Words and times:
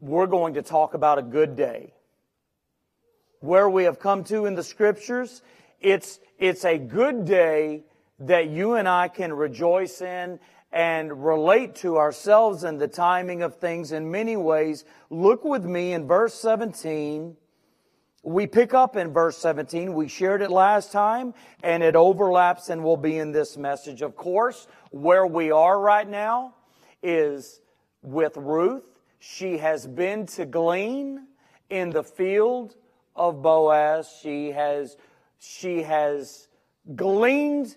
we're 0.00 0.26
going 0.26 0.54
to 0.54 0.62
talk 0.62 0.94
about 0.94 1.18
a 1.18 1.22
good 1.22 1.56
day. 1.56 1.92
Where 3.40 3.68
we 3.68 3.84
have 3.84 3.98
come 3.98 4.24
to 4.24 4.46
in 4.46 4.54
the 4.54 4.62
scriptures, 4.62 5.42
it's, 5.80 6.18
it's 6.38 6.64
a 6.64 6.78
good 6.78 7.24
day 7.24 7.84
that 8.20 8.48
you 8.48 8.74
and 8.74 8.88
I 8.88 9.08
can 9.08 9.32
rejoice 9.32 10.00
in 10.00 10.38
and 10.72 11.24
relate 11.24 11.74
to 11.76 11.96
ourselves 11.96 12.64
and 12.64 12.80
the 12.80 12.88
timing 12.88 13.42
of 13.42 13.56
things 13.56 13.92
in 13.92 14.10
many 14.10 14.36
ways. 14.36 14.84
Look 15.08 15.44
with 15.44 15.64
me 15.64 15.92
in 15.92 16.06
verse 16.06 16.34
17. 16.34 17.36
We 18.22 18.46
pick 18.46 18.74
up 18.74 18.96
in 18.96 19.12
verse 19.12 19.38
17. 19.38 19.94
We 19.94 20.06
shared 20.06 20.42
it 20.42 20.50
last 20.50 20.92
time 20.92 21.34
and 21.62 21.82
it 21.82 21.96
overlaps 21.96 22.68
and 22.68 22.84
will 22.84 22.98
be 22.98 23.18
in 23.18 23.32
this 23.32 23.56
message. 23.56 24.02
Of 24.02 24.16
course, 24.16 24.68
where 24.90 25.26
we 25.26 25.50
are 25.50 25.80
right 25.80 26.08
now 26.08 26.54
is 27.02 27.60
with 28.02 28.36
Ruth. 28.36 28.89
She 29.20 29.58
has 29.58 29.86
been 29.86 30.26
to 30.28 30.46
glean 30.46 31.26
in 31.68 31.90
the 31.90 32.02
field 32.02 32.74
of 33.14 33.42
Boaz. 33.42 34.10
She 34.22 34.50
has, 34.50 34.96
she 35.38 35.82
has 35.82 36.48
gleaned 36.96 37.76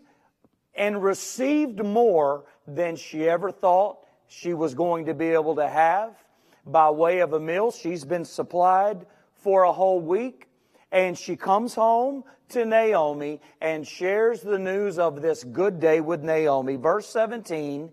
and 0.74 1.04
received 1.04 1.84
more 1.84 2.46
than 2.66 2.96
she 2.96 3.28
ever 3.28 3.52
thought 3.52 4.00
she 4.28 4.54
was 4.54 4.74
going 4.74 5.06
to 5.06 5.14
be 5.14 5.28
able 5.28 5.56
to 5.58 5.68
have 5.68 6.16
by 6.66 6.90
way 6.90 7.20
of 7.20 7.34
a 7.34 7.40
meal. 7.42 7.72
She's 7.72 8.06
been 8.06 8.24
supplied 8.24 9.06
for 9.36 9.64
a 9.64 9.74
whole 9.74 10.00
week. 10.00 10.48
And 10.94 11.18
she 11.18 11.36
comes 11.36 11.76
home 11.76 12.24
to 12.50 12.66
Naomi 12.66 13.42
and 13.60 13.86
shares 13.86 14.42
the 14.42 14.60
news 14.60 14.98
of 14.98 15.22
this 15.22 15.44
good 15.44 15.80
day 15.82 16.00
with 16.00 16.24
Naomi. 16.24 16.78
Verse 16.78 17.08
17 17.10 17.92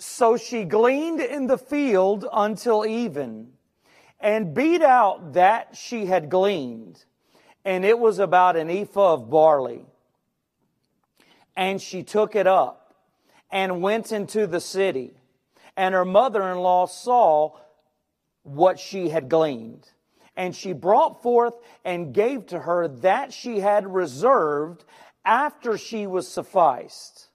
So 0.00 0.38
she 0.38 0.64
gleaned 0.64 1.20
in 1.20 1.46
the 1.46 1.58
field 1.58 2.26
until 2.32 2.86
even 2.86 3.52
and 4.18 4.54
beat 4.54 4.80
out 4.80 5.34
that 5.34 5.76
she 5.76 6.06
had 6.06 6.30
gleaned, 6.30 7.04
and 7.66 7.84
it 7.84 7.98
was 7.98 8.18
about 8.18 8.56
an 8.56 8.70
ephah 8.70 9.14
of 9.14 9.28
barley. 9.28 9.84
And 11.54 11.82
she 11.82 12.02
took 12.02 12.34
it 12.34 12.46
up 12.46 12.94
and 13.50 13.82
went 13.82 14.10
into 14.10 14.46
the 14.46 14.60
city. 14.60 15.12
And 15.76 15.94
her 15.94 16.06
mother 16.06 16.50
in 16.50 16.58
law 16.58 16.86
saw 16.86 17.58
what 18.42 18.78
she 18.78 19.10
had 19.10 19.28
gleaned. 19.28 19.86
And 20.34 20.56
she 20.56 20.72
brought 20.72 21.22
forth 21.22 21.54
and 21.84 22.14
gave 22.14 22.46
to 22.46 22.60
her 22.60 22.88
that 22.88 23.34
she 23.34 23.60
had 23.60 23.92
reserved 23.92 24.84
after 25.26 25.76
she 25.76 26.06
was 26.06 26.26
sufficed. 26.26 27.29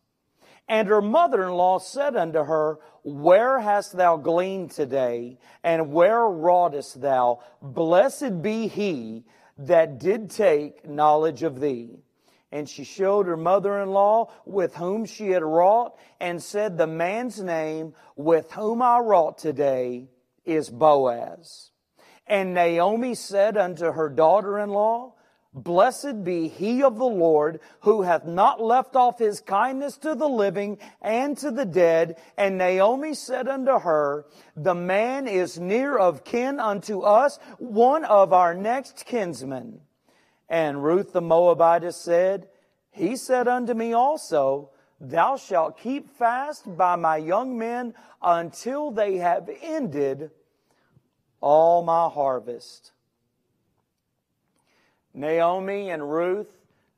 And 0.67 0.87
her 0.87 1.01
mother 1.01 1.43
in 1.43 1.53
law 1.53 1.77
said 1.77 2.15
unto 2.15 2.43
her, 2.43 2.79
Where 3.03 3.59
hast 3.59 3.95
thou 3.95 4.17
gleaned 4.17 4.71
today? 4.71 5.37
And 5.63 5.91
where 5.91 6.27
wroughtest 6.27 7.01
thou? 7.01 7.41
Blessed 7.61 8.41
be 8.41 8.67
he 8.67 9.25
that 9.57 9.99
did 9.99 10.29
take 10.29 10.87
knowledge 10.87 11.43
of 11.43 11.59
thee. 11.59 11.99
And 12.51 12.69
she 12.69 12.83
showed 12.83 13.27
her 13.27 13.37
mother 13.37 13.79
in 13.81 13.89
law 13.91 14.31
with 14.45 14.75
whom 14.75 15.05
she 15.05 15.29
had 15.29 15.43
wrought, 15.43 15.97
and 16.19 16.41
said, 16.41 16.77
The 16.77 16.87
man's 16.87 17.41
name 17.41 17.93
with 18.15 18.51
whom 18.51 18.81
I 18.81 18.99
wrought 18.99 19.37
today 19.37 20.07
is 20.45 20.69
Boaz. 20.69 21.71
And 22.27 22.53
Naomi 22.53 23.13
said 23.13 23.57
unto 23.57 23.91
her 23.91 24.09
daughter 24.09 24.57
in 24.59 24.69
law, 24.69 25.14
Blessed 25.55 26.25
be 26.25 26.49
he 26.49 26.83
of 26.83 26.97
the 26.97 27.05
Lord 27.05 27.61
who 27.79 28.01
hath 28.01 28.25
not 28.25 28.61
left 28.61 28.97
off 28.97 29.19
his 29.19 29.39
kindness 29.39 29.95
to 29.99 30.13
the 30.13 30.27
living 30.27 30.77
and 31.01 31.37
to 31.37 31.49
the 31.49 31.63
dead. 31.63 32.17
And 32.37 32.57
Naomi 32.57 33.13
said 33.13 33.47
unto 33.47 33.79
her, 33.79 34.25
The 34.57 34.75
man 34.75 35.29
is 35.29 35.57
near 35.57 35.97
of 35.97 36.25
kin 36.25 36.59
unto 36.59 36.99
us, 36.99 37.39
one 37.57 38.03
of 38.03 38.33
our 38.33 38.53
next 38.53 39.05
kinsmen. 39.05 39.79
And 40.49 40.83
Ruth 40.83 41.13
the 41.13 41.21
Moabitess 41.21 41.95
said, 41.95 42.49
He 42.91 43.15
said 43.15 43.47
unto 43.47 43.73
me 43.73 43.93
also, 43.93 44.71
Thou 44.99 45.37
shalt 45.37 45.79
keep 45.79 46.09
fast 46.17 46.75
by 46.75 46.97
my 46.97 47.15
young 47.15 47.57
men 47.57 47.93
until 48.21 48.91
they 48.91 49.17
have 49.17 49.49
ended 49.61 50.31
all 51.39 51.81
my 51.81 52.09
harvest. 52.09 52.91
Naomi 55.15 55.89
and 55.89 56.11
Ruth, 56.11 56.49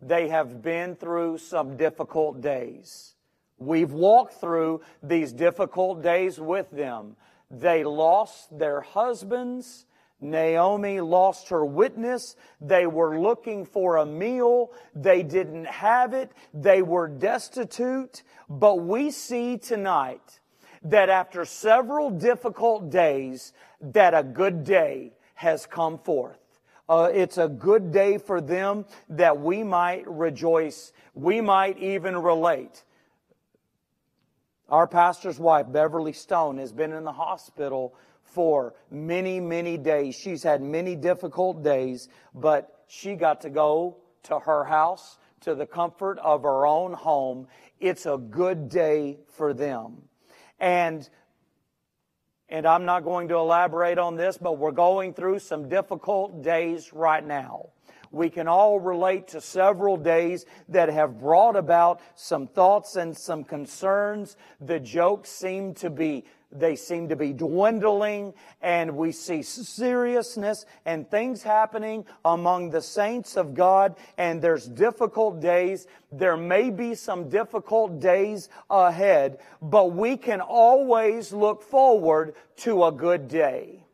they 0.02 0.28
have 0.28 0.62
been 0.62 0.96
through 0.96 1.38
some 1.38 1.78
difficult 1.78 2.42
days. 2.42 3.14
We've 3.60 3.94
walked 3.94 4.34
through 4.34 4.82
these 5.02 5.32
difficult 5.32 6.02
days 6.02 6.40
with 6.40 6.70
them. 6.72 7.16
They 7.50 7.84
lost 7.84 8.58
their 8.58 8.82
husbands. 8.82 9.86
Naomi 10.20 11.00
lost 11.00 11.50
her 11.50 11.64
witness. 11.64 12.36
They 12.60 12.88
were 12.88 13.20
looking 13.20 13.66
for 13.66 13.98
a 13.98 14.06
meal. 14.06 14.72
They 14.96 15.22
didn't 15.22 15.66
have 15.66 16.14
it. 16.14 16.32
They 16.54 16.82
were 16.82 17.08
destitute. 17.08 18.24
But 18.50 18.82
we 18.82 19.12
see 19.12 19.58
tonight 19.58 20.40
that 20.84 21.10
after 21.10 21.46
several 21.46 22.10
difficult 22.10 22.90
days, 22.90 23.54
that 23.80 24.14
a 24.14 24.24
good 24.24 24.64
day 24.64 25.14
has 25.36 25.68
come 25.68 26.00
forth. 26.00 26.47
Uh, 26.90 27.10
it's 27.14 27.38
a 27.38 27.50
good 27.50 27.92
day 27.92 28.18
for 28.18 28.40
them 28.40 28.86
that 29.10 29.40
we 29.40 29.64
might 29.64 30.08
rejoice. 30.08 30.94
We 31.14 31.42
might 31.42 31.78
even 31.80 32.18
relate. 32.18 32.84
Our 34.70 34.88
pastor's 34.88 35.40
wife, 35.40 35.66
Beverly 35.70 36.14
Stone, 36.14 36.58
has 36.58 36.72
been 36.72 36.94
in 36.94 37.04
the 37.04 37.12
hospital 37.12 37.96
for 38.24 38.74
many, 38.92 39.40
many 39.40 39.78
days. 39.78 40.16
She's 40.16 40.44
had 40.44 40.62
many 40.62 40.96
difficult 40.96 41.64
days, 41.64 42.10
but 42.34 42.84
she 42.88 43.16
got 43.16 43.42
to 43.42 43.50
go 43.50 43.98
to 44.24 44.40
her 44.40 44.64
house, 44.64 45.18
to 45.42 45.56
the 45.56 45.66
comfort 45.66 46.20
of 46.20 46.44
her 46.44 46.66
own 46.66 46.94
home. 46.94 47.48
It's 47.80 48.06
a 48.06 48.18
good 48.18 48.70
day 48.70 49.20
for 49.28 49.54
them. 49.54 50.04
And 50.60 51.08
and 52.50 52.66
I'm 52.66 52.86
not 52.86 53.04
going 53.04 53.28
to 53.30 53.36
elaborate 53.36 53.98
on 53.98 54.16
this, 54.16 54.38
but 54.38 54.58
we're 54.58 54.72
going 54.72 55.14
through 55.14 55.40
some 55.40 55.68
difficult 55.68 56.44
days 56.44 56.94
right 56.94 57.26
now. 57.26 57.70
We 58.12 58.30
can 58.30 58.48
all 58.48 58.80
relate 58.80 59.28
to 59.30 59.42
several 59.42 59.98
days 59.98 60.46
that 60.70 60.90
have 60.90 61.20
brought 61.20 61.56
about 61.56 62.00
some 62.16 62.48
thoughts 62.48 62.96
and 62.96 63.16
some 63.16 63.44
concerns. 63.44 64.38
The 64.62 64.80
jokes 64.80 65.30
seem 65.30 65.74
to 65.76 65.90
be 65.90 66.24
they 66.52 66.76
seem 66.76 67.10
to 67.10 67.16
be 67.16 67.34
dwindling 67.34 68.34
and 68.62 68.96
we 68.96 69.12
see 69.12 69.42
seriousness 69.42 70.66
and 70.86 71.10
things 71.10 71.44
happening 71.44 72.06
among 72.24 72.70
the 72.70 72.82
saints 72.82 73.36
of 73.36 73.54
God 73.54 73.96
and 74.18 74.42
there's 74.42 74.68
difficult 74.68 75.42
days. 75.42 75.88
There 76.12 76.38
may 76.38 76.70
be 76.70 76.96
some 76.96 77.30
difficult 77.30 78.00
days 78.00 78.50
ahead, 78.70 79.40
but 79.62 79.92
we 79.92 80.16
can 80.18 80.42
always 80.42 81.34
look 81.34 81.64
forward 81.64 82.36
to 82.58 82.86
a 82.86 82.92
good 82.92 83.28
day. 83.28 83.87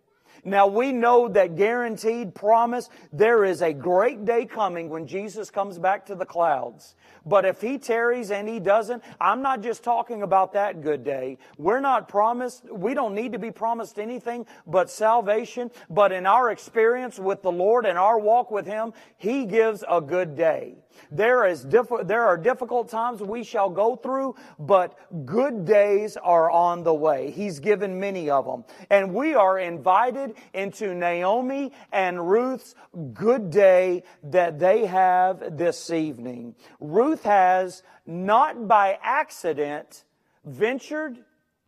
Now 0.46 0.68
we 0.68 0.92
know 0.92 1.30
that 1.30 1.56
guaranteed 1.56 2.36
promise, 2.36 2.90
there 3.12 3.46
is 3.46 3.62
a 3.62 3.74
great 3.74 4.26
day 4.26 4.46
coming 4.46 4.90
when 4.90 5.08
Jesus 5.08 5.50
comes 5.50 5.80
back 5.80 6.06
to 6.08 6.16
the 6.16 6.26
clouds. 6.26 6.96
But 7.26 7.46
if 7.46 7.62
he 7.62 7.78
tarries 7.78 8.32
and 8.32 8.50
he 8.50 8.60
doesn't, 8.60 9.04
I'm 9.22 9.42
not 9.42 9.62
just 9.62 9.84
talking 9.84 10.22
about 10.22 10.54
that 10.54 10.82
good 10.82 11.06
day. 11.06 11.38
We're 11.58 11.80
not 11.80 12.10
promised, 12.10 12.66
we 12.70 12.94
don't 12.94 13.16
need 13.16 13.32
to 13.32 13.40
be 13.40 13.52
promised 13.52 13.98
anything 13.98 14.46
but 14.68 14.90
salvation. 14.90 15.72
But 15.90 16.12
in 16.12 16.26
our 16.26 16.52
experience 16.52 17.18
with 17.18 17.42
the 17.42 17.52
Lord 17.52 17.86
and 17.86 17.98
our 17.98 18.20
walk 18.20 18.52
with 18.52 18.66
him, 18.66 18.94
he 19.18 19.46
gives 19.46 19.84
a 19.88 20.02
good 20.02 20.36
day. 20.36 20.83
There, 21.12 21.46
is 21.46 21.64
diff- 21.64 22.06
there 22.06 22.24
are 22.24 22.38
difficult 22.38 22.90
times 22.90 23.22
we 23.22 23.44
shall 23.44 23.70
go 23.70 23.96
through, 23.96 24.36
but 24.60 24.98
good 25.26 25.66
days 25.66 26.18
are 26.18 26.50
on 26.50 26.84
the 26.84 26.94
way. 26.94 27.32
He's 27.32 27.60
given 27.60 28.00
many 28.00 28.30
of 28.30 28.46
them. 28.46 28.66
And 28.90 29.14
we 29.14 29.36
are 29.36 29.60
invited 29.60 30.36
into 30.54 30.94
Naomi 30.94 31.72
and 31.92 32.30
Ruth's 32.30 32.76
good 33.14 33.50
day 33.50 34.04
that 34.24 34.60
they 34.60 34.86
have 34.86 35.58
this 35.58 35.92
evening. 35.92 36.56
Ruth 36.80 37.24
has, 37.24 37.84
not 38.06 38.68
by 38.68 38.98
accident, 39.02 40.04
ventured 40.46 41.18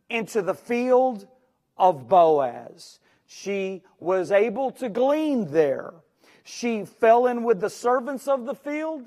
into 0.08 0.42
the 0.42 0.54
field 0.54 1.26
of 1.76 2.08
Boaz. 2.08 2.98
She 3.26 3.82
was 3.98 4.30
able 4.30 4.70
to 4.72 4.88
glean 4.88 5.50
there. 5.50 5.94
She 6.44 6.84
fell 6.84 7.26
in 7.26 7.42
with 7.42 7.60
the 7.60 7.70
servants 7.70 8.28
of 8.28 8.46
the 8.46 8.54
field 8.54 9.04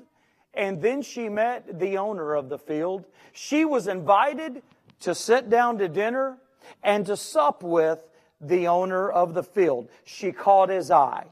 and 0.54 0.82
then 0.82 1.02
she 1.02 1.28
met 1.28 1.78
the 1.78 1.98
owner 1.98 2.34
of 2.34 2.48
the 2.48 2.58
field. 2.58 3.06
She 3.32 3.64
was 3.64 3.86
invited 3.86 4.62
to 5.00 5.14
sit 5.14 5.48
down 5.48 5.78
to 5.78 5.88
dinner 5.88 6.38
and 6.82 7.06
to 7.06 7.16
sup 7.16 7.62
with 7.62 8.00
the 8.40 8.66
owner 8.68 9.10
of 9.10 9.34
the 9.34 9.42
field. 9.42 9.88
She 10.04 10.32
caught 10.32 10.68
his 10.68 10.90
eye. 10.90 11.26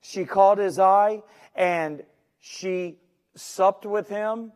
She 0.00 0.24
caught 0.24 0.58
his 0.58 0.78
eye 0.78 1.22
and 1.54 2.02
she 2.40 2.98
supped 3.34 3.86
with 3.86 4.08
him 4.08 4.52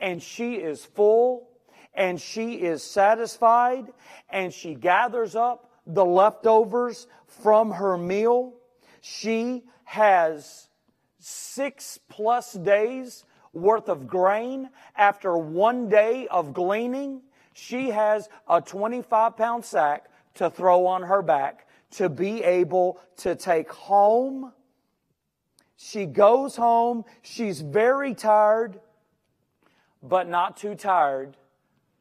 and 0.00 0.22
she 0.22 0.54
is 0.54 0.84
full 0.84 1.48
and 1.94 2.20
she 2.20 2.54
is 2.54 2.82
satisfied 2.82 3.86
and 4.30 4.52
she 4.52 4.74
gathers 4.74 5.34
up 5.34 5.70
the 5.86 6.04
leftovers 6.04 7.06
from 7.26 7.72
her 7.72 7.96
meal. 7.96 8.54
She 9.00 9.64
has 9.84 10.68
six 11.18 11.98
plus 12.08 12.52
days 12.52 13.24
worth 13.52 13.88
of 13.88 14.06
grain 14.06 14.70
after 14.96 15.36
one 15.36 15.88
day 15.88 16.26
of 16.28 16.52
gleaning. 16.52 17.22
She 17.54 17.90
has 17.90 18.28
a 18.48 18.60
25 18.60 19.36
pound 19.36 19.64
sack 19.64 20.06
to 20.34 20.50
throw 20.50 20.86
on 20.86 21.02
her 21.02 21.22
back 21.22 21.68
to 21.92 22.08
be 22.08 22.42
able 22.42 22.98
to 23.18 23.34
take 23.34 23.70
home. 23.70 24.52
She 25.76 26.06
goes 26.06 26.56
home. 26.56 27.04
She's 27.20 27.60
very 27.60 28.14
tired, 28.14 28.80
but 30.02 30.28
not 30.28 30.56
too 30.56 30.74
tired 30.74 31.36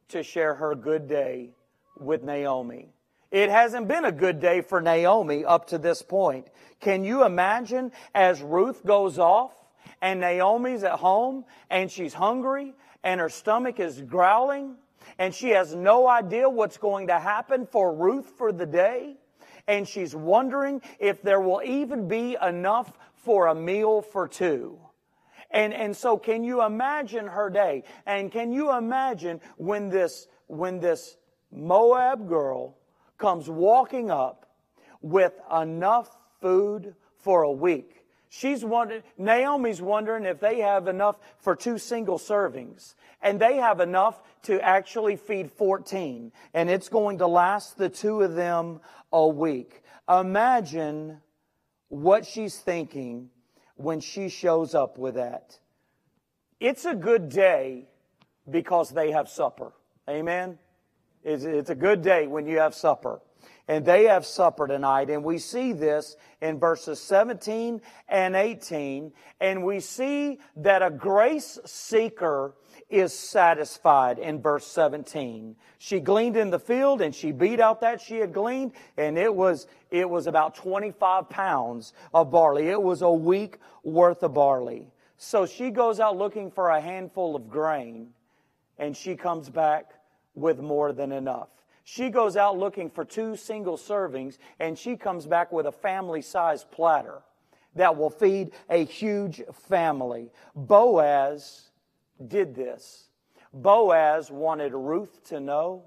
to 0.10 0.24
share 0.24 0.56
her 0.56 0.76
good 0.76 1.08
day 1.08 1.52
with 2.00 2.24
Naomi. 2.24 2.94
It 3.32 3.50
hasn't 3.50 3.88
been 3.88 4.04
a 4.04 4.12
good 4.12 4.40
day 4.40 4.62
for 4.62 4.82
Naomi 4.82 5.46
up 5.46 5.68
to 5.68 5.78
this 5.78 6.02
point. 6.02 6.48
Can 6.80 7.04
you 7.04 7.26
imagine 7.26 7.92
as 8.14 8.42
Ruth 8.42 8.86
goes 8.86 9.18
off 9.18 9.54
and 10.02 10.20
Naomi's 10.20 10.84
at 10.84 11.00
home 11.00 11.46
and 11.70 11.92
she's 11.92 12.14
hungry 12.14 12.74
and 13.04 13.20
her 13.20 13.30
stomach 13.30 13.80
is 13.80 14.02
growling 14.02 14.76
and 15.18 15.34
she 15.34 15.50
has 15.50 15.76
no 15.76 16.08
idea 16.08 16.50
what's 16.50 16.78
going 16.78 17.08
to 17.08 17.20
happen 17.20 17.66
for 17.66 17.94
Ruth 17.94 18.34
for 18.38 18.52
the 18.52 18.66
day? 18.66 19.18
And 19.68 19.88
she's 19.88 20.16
wondering 20.16 20.82
if 21.00 21.22
there 21.22 21.40
will 21.40 21.62
even 21.64 22.08
be 22.08 22.38
enough 22.42 22.92
for 23.14 23.48
a 23.48 23.56
meal 23.56 24.02
for 24.02 24.28
two. 24.28 24.80
And, 25.52 25.74
and 25.74 25.96
so 25.96 26.18
can 26.18 26.44
you 26.44 26.64
imagine 26.64 27.28
her 27.28 27.50
day? 27.50 27.84
And 28.06 28.32
can 28.32 28.52
you 28.52 28.76
imagine 28.76 29.42
when 29.58 29.90
this, 29.90 30.28
when 30.48 30.80
this 30.80 31.18
Moab 31.52 32.28
girl 32.28 32.78
comes 33.18 33.50
walking 33.50 34.10
up 34.10 34.48
with 35.02 35.34
enough 35.56 36.18
food 36.40 36.96
for 37.20 37.44
a 37.44 37.52
week? 37.52 38.01
She's 38.34 38.64
wondering, 38.64 39.04
Naomi's 39.18 39.82
wondering 39.82 40.24
if 40.24 40.40
they 40.40 40.62
have 40.62 40.88
enough 40.88 41.18
for 41.40 41.54
two 41.54 41.78
single 41.78 42.18
servings. 42.18 42.96
And 43.22 43.42
they 43.42 43.58
have 43.58 43.82
enough 43.82 44.22
to 44.44 44.62
actually 44.62 45.18
feed 45.18 45.52
14. 45.52 46.32
And 46.54 46.70
it's 46.70 46.88
going 46.88 47.18
to 47.18 47.28
last 47.28 47.78
the 47.78 47.90
two 47.90 48.22
of 48.22 48.36
them 48.36 48.80
a 49.12 49.28
week. 49.28 49.84
Imagine 50.10 51.18
what 51.90 52.26
she's 52.26 52.58
thinking 52.58 53.32
when 53.76 54.00
she 54.00 54.30
shows 54.30 54.74
up 54.74 54.98
with 54.98 55.16
that. 55.16 55.60
It's 56.62 56.86
a 56.86 56.96
good 56.96 57.28
day 57.28 57.90
because 58.50 58.92
they 58.92 59.12
have 59.12 59.28
supper. 59.28 59.74
Amen? 60.10 60.58
It's 61.26 61.70
a 61.70 61.76
good 61.76 62.02
day 62.02 62.28
when 62.28 62.48
you 62.48 62.60
have 62.60 62.76
supper. 62.76 63.20
And 63.68 63.86
they 63.86 64.06
have 64.06 64.26
supper 64.26 64.68
tonight. 64.68 65.10
And 65.10 65.24
we 65.24 65.38
see 65.38 65.74
this 65.74 66.16
in 66.42 66.60
verses 66.60 67.00
17 67.00 67.82
and 68.10 68.36
18. 68.36 69.14
And 69.40 69.64
we 69.64 69.80
see 69.80 70.40
that 70.58 70.82
a 70.82 70.90
grace 70.90 71.60
seeker 71.66 72.54
is 72.92 73.18
satisfied 73.18 74.20
in 74.20 74.42
verse 74.42 74.68
17. 74.68 75.56
She 75.78 76.00
gleaned 76.00 76.36
in 76.36 76.50
the 76.50 76.60
field 76.60 77.02
and 77.02 77.16
she 77.16 77.32
beat 77.32 77.60
out 77.60 77.82
that 77.82 78.02
she 78.02 78.18
had 78.18 78.34
gleaned 78.34 78.74
and 78.98 79.18
it 79.18 79.34
was, 79.34 79.66
it 79.90 80.10
was 80.10 80.28
about 80.28 80.56
25 80.56 81.30
pounds 81.30 81.94
of 82.14 82.30
barley. 82.30 82.68
It 82.68 82.82
was 82.82 83.02
a 83.02 83.12
week 83.12 83.60
worth 83.84 84.24
of 84.24 84.34
barley. 84.34 84.92
So 85.18 85.46
she 85.46 85.72
goes 85.72 86.00
out 86.00 86.18
looking 86.18 86.52
for 86.52 86.70
a 86.70 86.82
handful 86.82 87.36
of 87.36 87.50
grain 87.50 88.10
and 88.78 88.96
she 88.96 89.16
comes 89.16 89.50
back 89.50 89.92
with 90.36 90.60
more 90.60 90.92
than 90.92 91.12
enough. 91.12 91.50
She 91.92 92.10
goes 92.10 92.38
out 92.38 92.58
looking 92.58 92.90
for 92.90 93.04
two 93.04 93.36
single 93.36 93.76
servings 93.76 94.38
and 94.62 94.80
she 94.80 94.96
comes 94.96 95.26
back 95.26 95.52
with 95.52 95.66
a 95.66 95.74
family 95.74 96.22
sized 96.22 96.72
platter 96.72 97.22
that 97.76 97.98
will 97.98 98.10
feed 98.10 98.52
a 98.70 98.86
huge 98.86 99.42
family. 99.52 100.32
Boaz 100.56 101.72
did 102.30 102.56
this. 102.56 103.10
Boaz 103.54 104.32
wanted 104.32 104.74
Ruth 104.74 105.22
to 105.26 105.42
know 105.42 105.84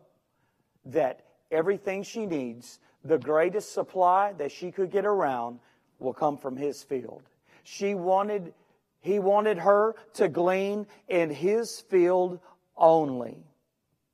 that 0.84 1.24
everything 1.50 2.02
she 2.02 2.26
needs, 2.26 2.80
the 3.02 3.16
greatest 3.16 3.72
supply 3.72 4.34
that 4.34 4.52
she 4.52 4.70
could 4.70 4.90
get 4.90 5.06
around, 5.06 5.58
will 6.00 6.12
come 6.12 6.36
from 6.36 6.54
his 6.54 6.82
field. 6.82 7.22
She 7.62 7.94
wanted, 7.94 8.52
he 9.00 9.20
wanted 9.20 9.56
her 9.56 9.94
to 10.12 10.28
glean 10.28 10.86
in 11.08 11.30
his 11.30 11.80
field 11.80 12.40
only 12.76 13.38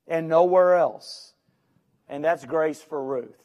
and 0.07 0.29
nowhere 0.29 0.75
else. 0.75 1.33
And 2.11 2.23
that's 2.23 2.45
grace 2.45 2.81
for 2.81 3.03
Ruth. 3.03 3.41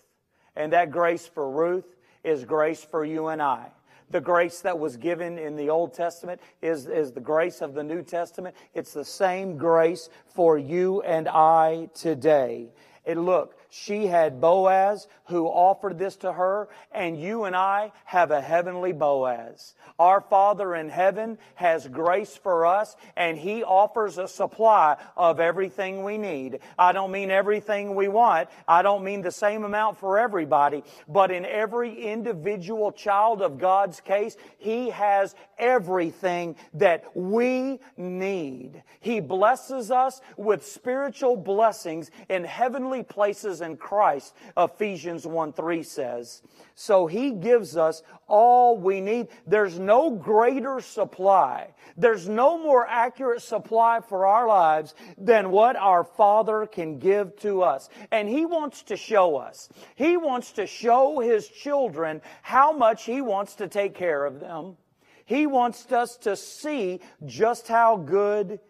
And 0.57 0.73
that 0.73 0.91
grace 0.91 1.27
for 1.27 1.49
Ruth 1.49 1.87
is 2.25 2.45
grace 2.45 2.85
for 2.85 3.05
you 3.05 3.29
and 3.29 3.41
I. 3.41 3.69
The 4.11 4.21
grace 4.21 4.61
that 4.61 4.79
was 4.79 4.97
given 4.97 5.39
in 5.39 5.57
the 5.57 5.71
Old 5.71 5.95
Testament 5.95 6.41
is, 6.61 6.87
is 6.87 7.13
the 7.13 7.21
grace 7.21 7.63
of 7.63 7.75
the 7.75 7.83
New 7.83 8.03
Testament. 8.03 8.57
It's 8.75 8.93
the 8.93 9.05
same 9.05 9.57
grace 9.57 10.09
for 10.27 10.59
you 10.59 11.01
and 11.03 11.29
I 11.29 11.89
today. 11.95 12.69
And 13.05 13.25
look, 13.25 13.56
she 13.71 14.07
had 14.07 14.41
Boaz 14.41 15.07
who 15.27 15.47
offered 15.47 15.99
this 15.99 16.17
to 16.17 16.33
her, 16.33 16.69
and 16.93 17.21
you 17.21 17.45
and 17.45 17.57
I 17.57 17.93
have 18.05 18.31
a 18.31 18.41
heavenly 18.41 18.93
Boaz. 18.93 19.75
Our 19.99 20.21
Father 20.21 20.75
in 20.75 20.89
heaven 20.89 21.39
has 21.57 21.89
grace 21.89 22.37
for 22.37 22.67
us, 22.67 22.97
and 23.17 23.37
He 23.37 23.65
offers 23.65 24.19
a 24.19 24.29
supply 24.29 24.97
of 25.17 25.41
everything 25.41 26.05
we 26.05 26.17
need. 26.19 26.61
I 26.79 26.93
don't 26.93 27.11
mean 27.11 27.31
everything 27.31 27.95
we 27.95 28.09
want. 28.09 28.49
I 28.69 28.83
don't 28.83 29.05
mean 29.05 29.23
the 29.23 29.33
same 29.33 29.65
amount 29.65 29.99
for 29.99 30.19
everybody, 30.19 30.85
but 31.09 31.31
in 31.31 31.45
every 31.45 31.95
individual 31.95 32.93
child 32.93 33.43
of 33.43 33.59
God's 33.59 34.01
case, 34.01 34.37
He 34.59 34.91
has 34.91 35.35
everything 35.59 36.57
that 36.75 37.05
we 37.15 37.81
need. 37.97 38.83
He 39.01 39.21
blesses 39.21 39.91
us 39.91 40.21
with 40.37 40.65
spiritual 40.67 41.37
blessings 41.37 42.11
in 42.29 42.45
heavenly 42.45 43.03
places 43.03 43.56
in 43.61 43.77
Christ, 43.77 44.35
Ephesians 44.57 45.27
1 45.27 45.53
3 45.53 45.83
says. 45.83 46.43
So 46.75 47.07
He 47.07 47.31
gives 47.31 47.77
us 47.77 48.03
all 48.29 48.77
we 48.77 49.01
need. 49.01 49.29
There's 49.47 49.79
no 49.79 50.11
greater 50.11 50.81
supply. 50.81 51.75
There's 51.97 52.29
no 52.29 52.59
more 52.59 52.87
accurate 52.87 53.43
supply 53.43 54.01
for 54.07 54.27
our 54.27 54.47
lives 54.47 54.95
than 55.17 55.51
what 55.51 55.77
our 55.77 56.05
Father 56.05 56.67
can 56.67 56.99
give 56.99 57.37
to 57.37 57.63
us. 57.63 57.89
And 58.11 58.29
He 58.29 58.45
wants 58.45 58.83
to 58.85 58.97
show 58.97 59.37
us. 59.37 59.69
He 59.95 60.17
wants 60.17 60.53
to 60.53 60.67
show 60.67 61.21
His 61.21 61.49
children 61.49 62.21
how 62.43 62.73
much 62.73 63.05
He 63.05 63.21
wants 63.21 63.55
to 63.57 63.69
take 63.69 63.95
care 63.95 64.25
of 64.25 64.41
them. 64.41 64.77
He 65.25 65.47
wants 65.47 65.91
us 65.91 66.17
to 66.19 66.37
see 66.37 67.01
just 67.25 67.69
how 67.69 67.97
good 67.97 68.61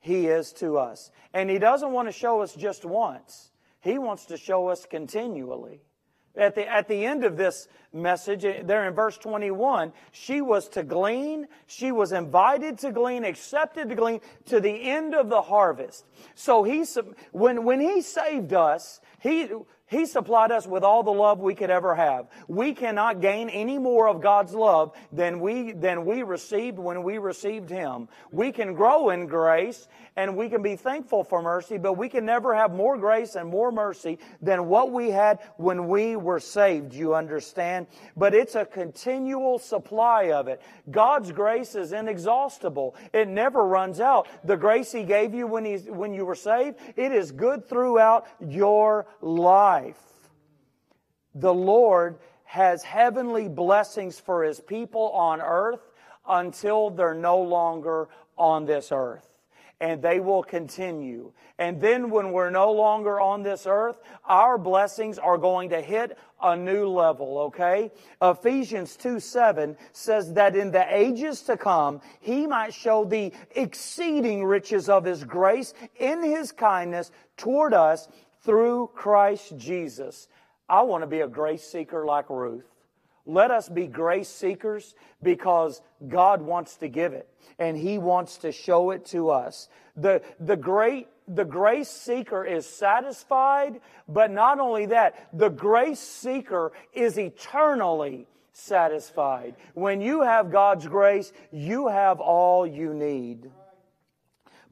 He 0.00 0.26
is 0.26 0.52
to 0.54 0.78
us. 0.78 1.10
And 1.32 1.48
He 1.48 1.58
doesn't 1.58 1.92
want 1.92 2.08
to 2.08 2.12
show 2.12 2.40
us 2.40 2.54
just 2.54 2.84
once. 2.84 3.50
He 3.88 3.98
wants 3.98 4.26
to 4.26 4.36
show 4.36 4.68
us 4.68 4.84
continually. 4.84 5.80
At 6.36 6.54
the, 6.54 6.68
at 6.68 6.88
the 6.88 7.06
end 7.06 7.24
of 7.24 7.38
this 7.38 7.68
message, 7.90 8.44
eh, 8.44 8.60
there 8.62 8.86
in 8.86 8.92
verse 8.92 9.16
21, 9.16 9.94
she 10.12 10.42
was 10.42 10.68
to 10.70 10.82
glean, 10.82 11.48
she 11.66 11.90
was 11.90 12.12
invited 12.12 12.76
to 12.80 12.92
glean, 12.92 13.24
accepted 13.24 13.88
to 13.88 13.94
glean 13.94 14.20
to 14.44 14.60
the 14.60 14.90
end 14.90 15.14
of 15.14 15.30
the 15.30 15.40
harvest. 15.40 16.04
So 16.34 16.64
he, 16.64 16.84
when, 17.32 17.64
when 17.64 17.80
he 17.80 18.02
saved 18.02 18.52
us, 18.52 19.00
he, 19.20 19.48
he 19.88 20.04
supplied 20.04 20.52
us 20.52 20.66
with 20.66 20.84
all 20.84 21.02
the 21.02 21.10
love 21.10 21.40
we 21.40 21.54
could 21.54 21.70
ever 21.70 21.94
have. 21.94 22.26
We 22.46 22.74
cannot 22.74 23.22
gain 23.22 23.48
any 23.48 23.78
more 23.78 24.06
of 24.06 24.20
God's 24.20 24.52
love 24.52 24.92
than 25.12 25.40
we, 25.40 25.72
than 25.72 26.04
we 26.04 26.22
received 26.22 26.78
when 26.78 27.02
we 27.02 27.16
received 27.16 27.70
Him. 27.70 28.08
We 28.30 28.52
can 28.52 28.74
grow 28.74 29.08
in 29.08 29.26
grace 29.26 29.88
and 30.14 30.36
we 30.36 30.50
can 30.50 30.62
be 30.62 30.76
thankful 30.76 31.24
for 31.24 31.40
mercy, 31.40 31.78
but 31.78 31.94
we 31.94 32.10
can 32.10 32.26
never 32.26 32.54
have 32.54 32.74
more 32.74 32.98
grace 32.98 33.34
and 33.34 33.48
more 33.48 33.72
mercy 33.72 34.18
than 34.42 34.66
what 34.66 34.92
we 34.92 35.10
had 35.10 35.38
when 35.56 35.88
we 35.88 36.16
were 36.16 36.40
saved, 36.40 36.92
you 36.92 37.14
understand? 37.14 37.86
But 38.16 38.34
it's 38.34 38.56
a 38.56 38.66
continual 38.66 39.58
supply 39.58 40.32
of 40.32 40.48
it. 40.48 40.60
God's 40.90 41.32
grace 41.32 41.74
is 41.74 41.92
inexhaustible. 41.92 42.94
It 43.14 43.28
never 43.28 43.64
runs 43.64 44.00
out. 44.00 44.28
The 44.44 44.56
grace 44.56 44.92
He 44.92 45.04
gave 45.04 45.32
you 45.32 45.46
when, 45.46 45.64
he, 45.64 45.76
when 45.76 46.12
you 46.12 46.26
were 46.26 46.34
saved, 46.34 46.76
it 46.96 47.12
is 47.12 47.32
good 47.32 47.66
throughout 47.66 48.26
your 48.40 49.06
life 49.22 49.77
life. 49.78 49.96
The 51.34 51.54
Lord 51.54 52.18
has 52.44 52.82
heavenly 52.82 53.48
blessings 53.48 54.18
for 54.18 54.42
his 54.42 54.60
people 54.60 55.10
on 55.10 55.40
earth 55.40 55.80
until 56.26 56.90
they're 56.90 57.14
no 57.14 57.40
longer 57.40 58.08
on 58.36 58.64
this 58.64 58.90
earth. 58.90 59.24
And 59.80 60.02
they 60.02 60.18
will 60.18 60.42
continue. 60.42 61.30
And 61.56 61.80
then 61.80 62.10
when 62.10 62.32
we're 62.32 62.50
no 62.50 62.72
longer 62.72 63.20
on 63.20 63.44
this 63.44 63.64
earth, 63.64 63.96
our 64.24 64.58
blessings 64.58 65.18
are 65.18 65.38
going 65.38 65.68
to 65.70 65.80
hit 65.80 66.18
a 66.42 66.56
new 66.56 66.88
level, 66.88 67.38
okay? 67.38 67.92
Ephesians 68.20 68.96
2 68.96 69.20
7 69.20 69.76
says 69.92 70.32
that 70.32 70.56
in 70.56 70.72
the 70.72 70.84
ages 70.92 71.42
to 71.42 71.56
come, 71.56 72.00
he 72.18 72.48
might 72.48 72.74
show 72.74 73.04
the 73.04 73.32
exceeding 73.54 74.44
riches 74.44 74.88
of 74.88 75.04
his 75.04 75.22
grace 75.22 75.74
in 76.00 76.24
his 76.24 76.50
kindness 76.50 77.12
toward 77.36 77.72
us 77.72 78.08
through 78.42 78.90
Christ 78.94 79.56
Jesus. 79.56 80.28
I 80.68 80.82
want 80.82 81.02
to 81.02 81.06
be 81.06 81.20
a 81.20 81.28
grace 81.28 81.64
seeker 81.64 82.04
like 82.04 82.28
Ruth. 82.30 82.66
Let 83.26 83.50
us 83.50 83.68
be 83.68 83.86
grace 83.86 84.28
seekers 84.28 84.94
because 85.22 85.82
God 86.08 86.40
wants 86.40 86.76
to 86.76 86.88
give 86.88 87.12
it 87.12 87.28
and 87.58 87.76
He 87.76 87.98
wants 87.98 88.38
to 88.38 88.52
show 88.52 88.90
it 88.90 89.04
to 89.06 89.30
us. 89.30 89.68
The, 89.96 90.22
the 90.40 90.56
great 90.56 91.08
the 91.28 91.44
grace 91.44 91.90
seeker 91.90 92.44
is 92.44 92.66
satisfied, 92.66 93.80
but 94.08 94.30
not 94.30 94.58
only 94.58 94.86
that, 94.86 95.28
the 95.32 95.50
grace 95.50 96.00
seeker 96.00 96.72
is 96.94 97.18
eternally 97.18 98.26
satisfied. 98.52 99.54
When 99.74 100.00
you 100.00 100.22
have 100.22 100.50
God's 100.50 100.86
grace, 100.86 101.32
you 101.52 101.88
have 101.88 102.18
all 102.18 102.66
you 102.66 102.94
need. 102.94 103.50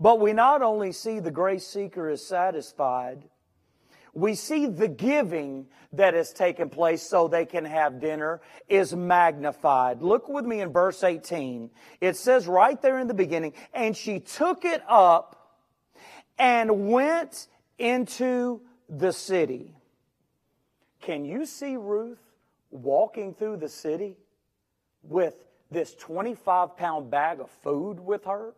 But 0.00 0.18
we 0.18 0.32
not 0.32 0.62
only 0.62 0.92
see 0.92 1.20
the 1.20 1.30
grace 1.30 1.66
seeker 1.66 2.08
is 2.08 2.24
satisfied, 2.24 3.24
we 4.16 4.34
see 4.34 4.64
the 4.64 4.88
giving 4.88 5.66
that 5.92 6.14
has 6.14 6.32
taken 6.32 6.70
place 6.70 7.02
so 7.02 7.28
they 7.28 7.44
can 7.44 7.66
have 7.66 8.00
dinner 8.00 8.40
is 8.66 8.96
magnified. 8.96 10.00
Look 10.00 10.30
with 10.30 10.46
me 10.46 10.62
in 10.62 10.72
verse 10.72 11.04
18. 11.04 11.70
It 12.00 12.16
says 12.16 12.46
right 12.46 12.80
there 12.80 12.98
in 12.98 13.08
the 13.08 13.14
beginning, 13.14 13.52
and 13.74 13.94
she 13.94 14.20
took 14.20 14.64
it 14.64 14.82
up 14.88 15.58
and 16.38 16.88
went 16.88 17.46
into 17.78 18.62
the 18.88 19.12
city. 19.12 19.74
Can 21.02 21.26
you 21.26 21.44
see 21.44 21.76
Ruth 21.76 22.22
walking 22.70 23.34
through 23.34 23.58
the 23.58 23.68
city 23.68 24.16
with 25.02 25.34
this 25.70 25.94
25 25.94 26.74
pound 26.78 27.10
bag 27.10 27.40
of 27.40 27.50
food 27.50 28.00
with 28.00 28.24
her? 28.24 28.54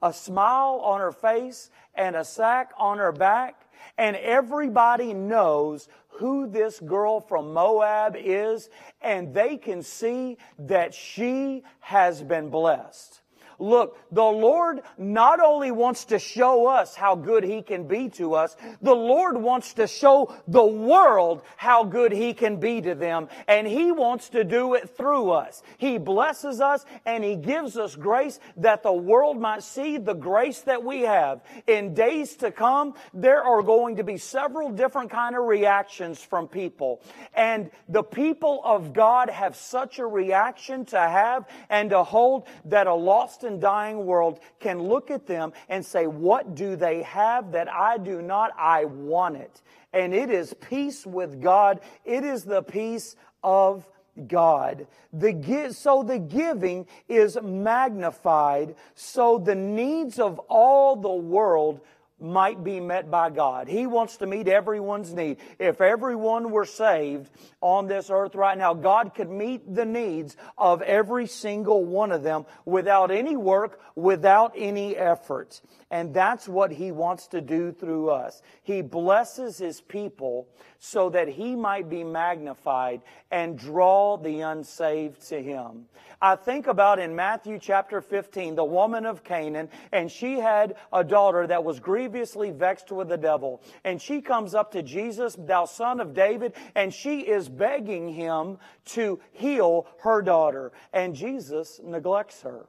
A 0.00 0.14
smile 0.14 0.80
on 0.82 1.00
her 1.00 1.12
face 1.12 1.68
and 1.94 2.16
a 2.16 2.24
sack 2.24 2.70
on 2.78 2.96
her 2.96 3.12
back 3.12 3.61
and 3.98 4.16
everybody 4.16 5.14
knows 5.14 5.88
who 6.08 6.46
this 6.46 6.78
girl 6.80 7.20
from 7.20 7.52
Moab 7.52 8.16
is, 8.18 8.68
and 9.00 9.32
they 9.32 9.56
can 9.56 9.82
see 9.82 10.36
that 10.58 10.92
she 10.92 11.62
has 11.80 12.22
been 12.22 12.50
blessed. 12.50 13.21
Look, 13.62 13.96
the 14.10 14.24
Lord 14.24 14.80
not 14.98 15.38
only 15.38 15.70
wants 15.70 16.06
to 16.06 16.18
show 16.18 16.66
us 16.66 16.96
how 16.96 17.14
good 17.14 17.44
He 17.44 17.62
can 17.62 17.86
be 17.86 18.08
to 18.10 18.34
us, 18.34 18.56
the 18.82 18.94
Lord 18.94 19.36
wants 19.36 19.74
to 19.74 19.86
show 19.86 20.34
the 20.48 20.64
world 20.64 21.42
how 21.56 21.84
good 21.84 22.10
He 22.10 22.34
can 22.34 22.56
be 22.56 22.80
to 22.80 22.96
them, 22.96 23.28
and 23.46 23.64
He 23.64 23.92
wants 23.92 24.30
to 24.30 24.42
do 24.42 24.74
it 24.74 24.96
through 24.96 25.30
us. 25.30 25.62
He 25.78 25.96
blesses 25.96 26.60
us 26.60 26.84
and 27.06 27.22
He 27.22 27.36
gives 27.36 27.78
us 27.78 27.94
grace 27.94 28.40
that 28.56 28.82
the 28.82 28.92
world 28.92 29.40
might 29.40 29.62
see 29.62 29.96
the 29.96 30.14
grace 30.14 30.62
that 30.62 30.82
we 30.82 31.02
have. 31.02 31.40
In 31.68 31.94
days 31.94 32.34
to 32.38 32.50
come, 32.50 32.94
there 33.14 33.44
are 33.44 33.62
going 33.62 33.94
to 33.96 34.02
be 34.02 34.16
several 34.16 34.70
different 34.70 35.12
kind 35.12 35.36
of 35.36 35.44
reactions 35.44 36.20
from 36.20 36.48
people. 36.48 37.00
And 37.32 37.70
the 37.88 38.02
people 38.02 38.60
of 38.64 38.92
God 38.92 39.30
have 39.30 39.54
such 39.54 40.00
a 40.00 40.06
reaction 40.06 40.84
to 40.86 40.98
have 40.98 41.46
and 41.70 41.90
to 41.90 42.02
hold 42.02 42.48
that 42.64 42.88
a 42.88 42.94
lost 42.94 43.44
and 43.44 43.51
and 43.52 43.60
dying 43.60 44.06
world 44.06 44.40
can 44.60 44.82
look 44.82 45.10
at 45.10 45.26
them 45.26 45.52
and 45.68 45.84
say, 45.84 46.06
What 46.06 46.54
do 46.54 46.76
they 46.76 47.02
have 47.02 47.52
that 47.52 47.72
I 47.72 47.98
do 47.98 48.22
not? 48.22 48.52
I 48.58 48.86
want 48.86 49.36
it. 49.36 49.62
And 49.92 50.14
it 50.14 50.30
is 50.30 50.54
peace 50.54 51.06
with 51.06 51.40
God. 51.40 51.80
It 52.04 52.24
is 52.24 52.44
the 52.44 52.62
peace 52.62 53.14
of 53.44 53.86
God. 54.26 54.86
The, 55.12 55.72
so 55.74 56.02
the 56.02 56.18
giving 56.18 56.86
is 57.08 57.38
magnified 57.42 58.74
so 58.94 59.38
the 59.38 59.54
needs 59.54 60.18
of 60.18 60.38
all 60.48 60.96
the 60.96 61.12
world 61.12 61.80
might 62.22 62.62
be 62.62 62.80
met 62.80 63.10
by 63.10 63.30
God. 63.30 63.68
He 63.68 63.86
wants 63.86 64.18
to 64.18 64.26
meet 64.26 64.48
everyone's 64.48 65.12
need. 65.12 65.38
If 65.58 65.80
everyone 65.80 66.50
were 66.50 66.64
saved 66.64 67.30
on 67.60 67.86
this 67.86 68.10
earth 68.10 68.34
right 68.34 68.56
now, 68.56 68.74
God 68.74 69.14
could 69.14 69.30
meet 69.30 69.74
the 69.74 69.84
needs 69.84 70.36
of 70.56 70.82
every 70.82 71.26
single 71.26 71.84
one 71.84 72.12
of 72.12 72.22
them 72.22 72.46
without 72.64 73.10
any 73.10 73.36
work, 73.36 73.80
without 73.94 74.52
any 74.56 74.96
effort. 74.96 75.60
And 75.90 76.14
that's 76.14 76.48
what 76.48 76.72
He 76.72 76.92
wants 76.92 77.26
to 77.28 77.40
do 77.40 77.72
through 77.72 78.10
us. 78.10 78.42
He 78.62 78.82
blesses 78.82 79.58
His 79.58 79.80
people 79.80 80.48
so 80.84 81.08
that 81.10 81.28
He 81.28 81.54
might 81.54 81.88
be 81.88 82.02
magnified 82.02 83.02
and 83.30 83.56
draw 83.56 84.16
the 84.16 84.40
unsaved 84.40 85.28
to 85.28 85.40
Him. 85.40 85.86
I 86.20 86.34
think 86.34 86.66
about 86.66 86.98
in 86.98 87.14
Matthew 87.14 87.60
chapter 87.60 88.00
15, 88.00 88.56
the 88.56 88.64
woman 88.64 89.06
of 89.06 89.22
Canaan, 89.22 89.68
and 89.92 90.10
she 90.10 90.40
had 90.40 90.74
a 90.92 91.04
daughter 91.04 91.46
that 91.46 91.62
was 91.62 91.78
grievously 91.78 92.50
vexed 92.50 92.90
with 92.90 93.08
the 93.08 93.16
devil. 93.16 93.62
And 93.84 94.02
she 94.02 94.20
comes 94.20 94.56
up 94.56 94.72
to 94.72 94.82
Jesus, 94.82 95.36
thou 95.38 95.66
son 95.66 96.00
of 96.00 96.14
David, 96.14 96.52
and 96.74 96.92
she 96.92 97.20
is 97.20 97.48
begging 97.48 98.08
him 98.08 98.58
to 98.86 99.20
heal 99.30 99.86
her 100.00 100.20
daughter. 100.20 100.72
And 100.92 101.14
Jesus 101.14 101.80
neglects 101.84 102.42
her 102.42 102.66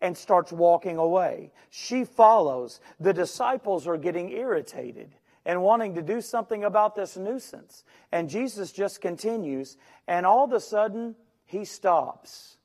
and 0.00 0.16
starts 0.16 0.52
walking 0.52 0.98
away. 0.98 1.50
She 1.68 2.04
follows. 2.04 2.78
The 3.00 3.12
disciples 3.12 3.88
are 3.88 3.96
getting 3.96 4.30
irritated 4.30 5.10
and 5.46 5.62
wanting 5.62 5.94
to 5.94 6.02
do 6.02 6.20
something 6.20 6.64
about 6.64 6.94
this 6.94 7.16
nuisance. 7.16 7.84
And 8.12 8.28
Jesus 8.28 8.72
just 8.72 9.00
continues, 9.00 9.76
and 10.06 10.24
all 10.24 10.44
of 10.44 10.52
a 10.52 10.60
sudden, 10.60 11.14
he 11.46 11.64
stops 11.64 12.56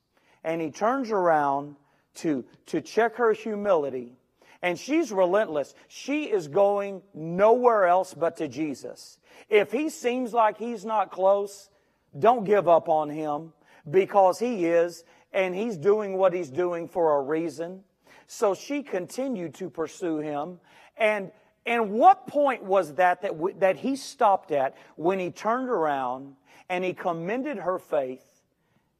and 0.42 0.60
he 0.60 0.70
turns 0.70 1.10
around 1.10 1.76
to, 2.14 2.44
to 2.66 2.80
check 2.80 3.16
her 3.16 3.32
humility. 3.32 4.16
And 4.62 4.78
she's 4.78 5.10
relentless. 5.10 5.74
She 5.88 6.24
is 6.24 6.48
going 6.48 7.02
nowhere 7.14 7.86
else 7.86 8.12
but 8.12 8.36
to 8.38 8.48
Jesus. 8.48 9.18
If 9.48 9.72
he 9.72 9.88
seems 9.88 10.32
like 10.34 10.58
he's 10.58 10.84
not 10.84 11.10
close, 11.10 11.70
don't 12.18 12.44
give 12.44 12.68
up 12.68 12.88
on 12.88 13.08
him 13.08 13.52
because 13.88 14.38
he 14.38 14.66
is, 14.66 15.04
and 15.32 15.54
he's 15.54 15.76
doing 15.76 16.16
what 16.16 16.34
he's 16.34 16.50
doing 16.50 16.88
for 16.88 17.16
a 17.16 17.22
reason. 17.22 17.84
So 18.26 18.54
she 18.54 18.82
continued 18.82 19.54
to 19.54 19.70
pursue 19.70 20.18
him. 20.18 20.60
And, 20.96 21.32
and 21.70 21.92
what 21.92 22.26
point 22.26 22.64
was 22.64 22.94
that 22.94 23.22
that, 23.22 23.30
w- 23.30 23.54
that 23.60 23.76
he 23.76 23.94
stopped 23.94 24.50
at 24.50 24.76
when 24.96 25.20
he 25.20 25.30
turned 25.30 25.68
around 25.68 26.34
and 26.68 26.82
he 26.82 26.92
commended 26.92 27.58
her 27.58 27.78
faith 27.78 28.42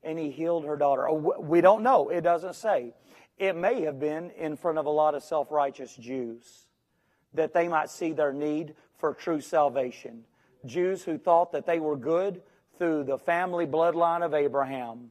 and 0.04 0.16
he 0.16 0.30
healed 0.30 0.64
her 0.64 0.76
daughter. 0.76 1.08
Oh, 1.08 1.34
we 1.40 1.60
don't 1.60 1.82
know. 1.82 2.10
It 2.10 2.20
doesn't 2.20 2.54
say. 2.54 2.94
It 3.38 3.56
may 3.56 3.80
have 3.82 3.98
been 3.98 4.30
in 4.38 4.56
front 4.56 4.78
of 4.78 4.86
a 4.86 4.90
lot 4.90 5.16
of 5.16 5.24
self 5.24 5.50
righteous 5.50 5.96
Jews 5.96 6.68
that 7.34 7.52
they 7.52 7.66
might 7.66 7.90
see 7.90 8.12
their 8.12 8.32
need 8.32 8.76
for 8.98 9.14
true 9.14 9.40
salvation. 9.40 10.22
Jews 10.64 11.02
who 11.02 11.18
thought 11.18 11.50
that 11.50 11.66
they 11.66 11.80
were 11.80 11.96
good 11.96 12.40
through 12.78 13.02
the 13.02 13.18
family 13.18 13.66
bloodline 13.66 14.24
of 14.24 14.32
Abraham. 14.32 15.10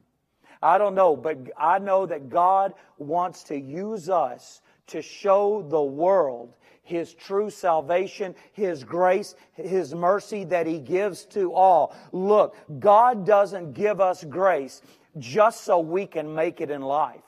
I 0.62 0.78
don't 0.78 0.94
know, 0.94 1.14
but 1.14 1.36
I 1.58 1.78
know 1.78 2.06
that 2.06 2.30
God 2.30 2.72
wants 2.96 3.42
to 3.44 3.60
use 3.60 4.08
us 4.08 4.62
to 4.86 5.02
show 5.02 5.62
the 5.68 5.82
world 5.82 6.54
his 6.90 7.14
true 7.14 7.50
salvation, 7.50 8.34
His 8.52 8.82
grace, 8.82 9.36
His 9.54 9.94
mercy 9.94 10.42
that 10.46 10.66
He 10.66 10.80
gives 10.80 11.24
to 11.26 11.54
all. 11.54 11.94
Look, 12.10 12.56
God 12.80 13.24
doesn't 13.24 13.74
give 13.74 14.00
us 14.00 14.24
grace 14.24 14.82
just 15.16 15.62
so 15.62 15.78
we 15.78 16.04
can 16.04 16.34
make 16.34 16.60
it 16.60 16.68
in 16.68 16.82
life. 16.82 17.22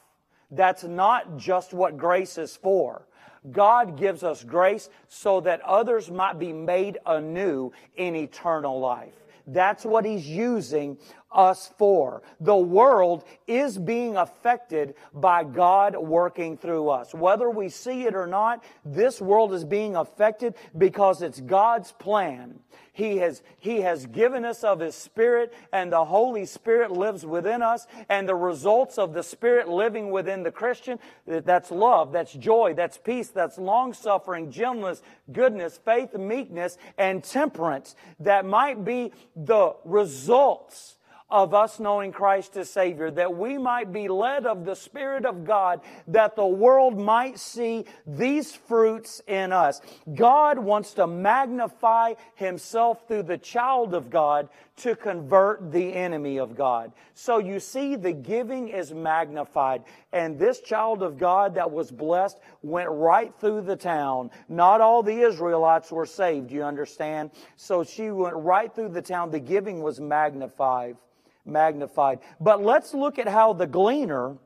That's 0.50 0.82
not 0.82 1.36
just 1.36 1.72
what 1.72 1.96
grace 1.96 2.38
is 2.38 2.56
for. 2.56 3.06
God 3.52 3.96
gives 3.96 4.24
us 4.24 4.42
grace 4.42 4.90
so 5.08 5.40
that 5.42 5.60
others 5.60 6.10
might 6.10 6.40
be 6.40 6.52
made 6.52 6.98
anew 7.06 7.72
in 7.96 8.16
eternal 8.16 8.80
life. 8.80 9.14
That's 9.46 9.84
what 9.84 10.04
He's 10.04 10.26
using 10.26 10.98
us 11.34 11.72
for. 11.78 12.22
The 12.40 12.56
world 12.56 13.24
is 13.46 13.78
being 13.78 14.16
affected 14.16 14.94
by 15.12 15.44
God 15.44 15.96
working 15.96 16.56
through 16.56 16.88
us. 16.90 17.14
Whether 17.14 17.50
we 17.50 17.68
see 17.68 18.04
it 18.04 18.14
or 18.14 18.26
not, 18.26 18.64
this 18.84 19.20
world 19.20 19.52
is 19.52 19.64
being 19.64 19.96
affected 19.96 20.54
because 20.76 21.22
it's 21.22 21.40
God's 21.40 21.92
plan. 21.92 22.60
He 22.94 23.16
has, 23.18 23.42
he 23.58 23.80
has 23.80 24.04
given 24.04 24.44
us 24.44 24.62
of 24.62 24.80
His 24.80 24.94
Spirit 24.94 25.54
and 25.72 25.90
the 25.90 26.04
Holy 26.04 26.44
Spirit 26.44 26.90
lives 26.90 27.24
within 27.24 27.62
us 27.62 27.86
and 28.10 28.28
the 28.28 28.34
results 28.34 28.98
of 28.98 29.14
the 29.14 29.22
Spirit 29.22 29.66
living 29.66 30.10
within 30.10 30.42
the 30.42 30.50
Christian, 30.50 30.98
that's 31.26 31.70
love, 31.70 32.12
that's 32.12 32.34
joy, 32.34 32.74
that's 32.74 32.98
peace, 32.98 33.28
that's 33.28 33.56
long 33.56 33.94
suffering, 33.94 34.50
gentleness, 34.50 35.00
goodness, 35.32 35.80
faith, 35.82 36.14
meekness, 36.14 36.76
and 36.98 37.24
temperance. 37.24 37.96
That 38.20 38.44
might 38.44 38.84
be 38.84 39.12
the 39.34 39.74
results 39.86 40.96
of 41.32 41.54
us 41.54 41.80
knowing 41.80 42.12
Christ 42.12 42.56
as 42.58 42.68
Savior, 42.68 43.10
that 43.10 43.34
we 43.34 43.56
might 43.56 43.90
be 43.90 44.06
led 44.06 44.44
of 44.44 44.66
the 44.66 44.76
Spirit 44.76 45.24
of 45.24 45.44
God, 45.44 45.80
that 46.08 46.36
the 46.36 46.46
world 46.46 47.00
might 47.00 47.38
see 47.38 47.86
these 48.06 48.54
fruits 48.54 49.22
in 49.26 49.50
us. 49.50 49.80
God 50.14 50.58
wants 50.58 50.92
to 50.94 51.06
magnify 51.06 52.14
Himself 52.34 53.08
through 53.08 53.22
the 53.22 53.38
child 53.38 53.94
of 53.94 54.10
God 54.10 54.50
to 54.76 54.94
convert 54.94 55.72
the 55.72 55.94
enemy 55.94 56.38
of 56.38 56.54
God. 56.54 56.92
So 57.14 57.38
you 57.38 57.60
see, 57.60 57.96
the 57.96 58.12
giving 58.12 58.68
is 58.68 58.92
magnified. 58.92 59.84
And 60.12 60.38
this 60.38 60.60
child 60.60 61.02
of 61.02 61.18
God 61.18 61.54
that 61.54 61.70
was 61.70 61.90
blessed 61.90 62.38
went 62.62 62.90
right 62.90 63.32
through 63.40 63.62
the 63.62 63.76
town. 63.76 64.30
Not 64.48 64.80
all 64.80 65.02
the 65.02 65.20
Israelites 65.20 65.90
were 65.90 66.06
saved, 66.06 66.50
you 66.50 66.62
understand? 66.62 67.30
So 67.56 67.84
she 67.84 68.10
went 68.10 68.36
right 68.36 68.74
through 68.74 68.90
the 68.90 69.02
town. 69.02 69.30
The 69.30 69.40
giving 69.40 69.82
was 69.82 69.98
magnified 69.98 70.96
magnified. 71.44 72.20
But 72.40 72.62
let's 72.62 72.94
look 72.94 73.18
at 73.18 73.28
how 73.28 73.52
the 73.52 73.66
gleaner 73.66 74.36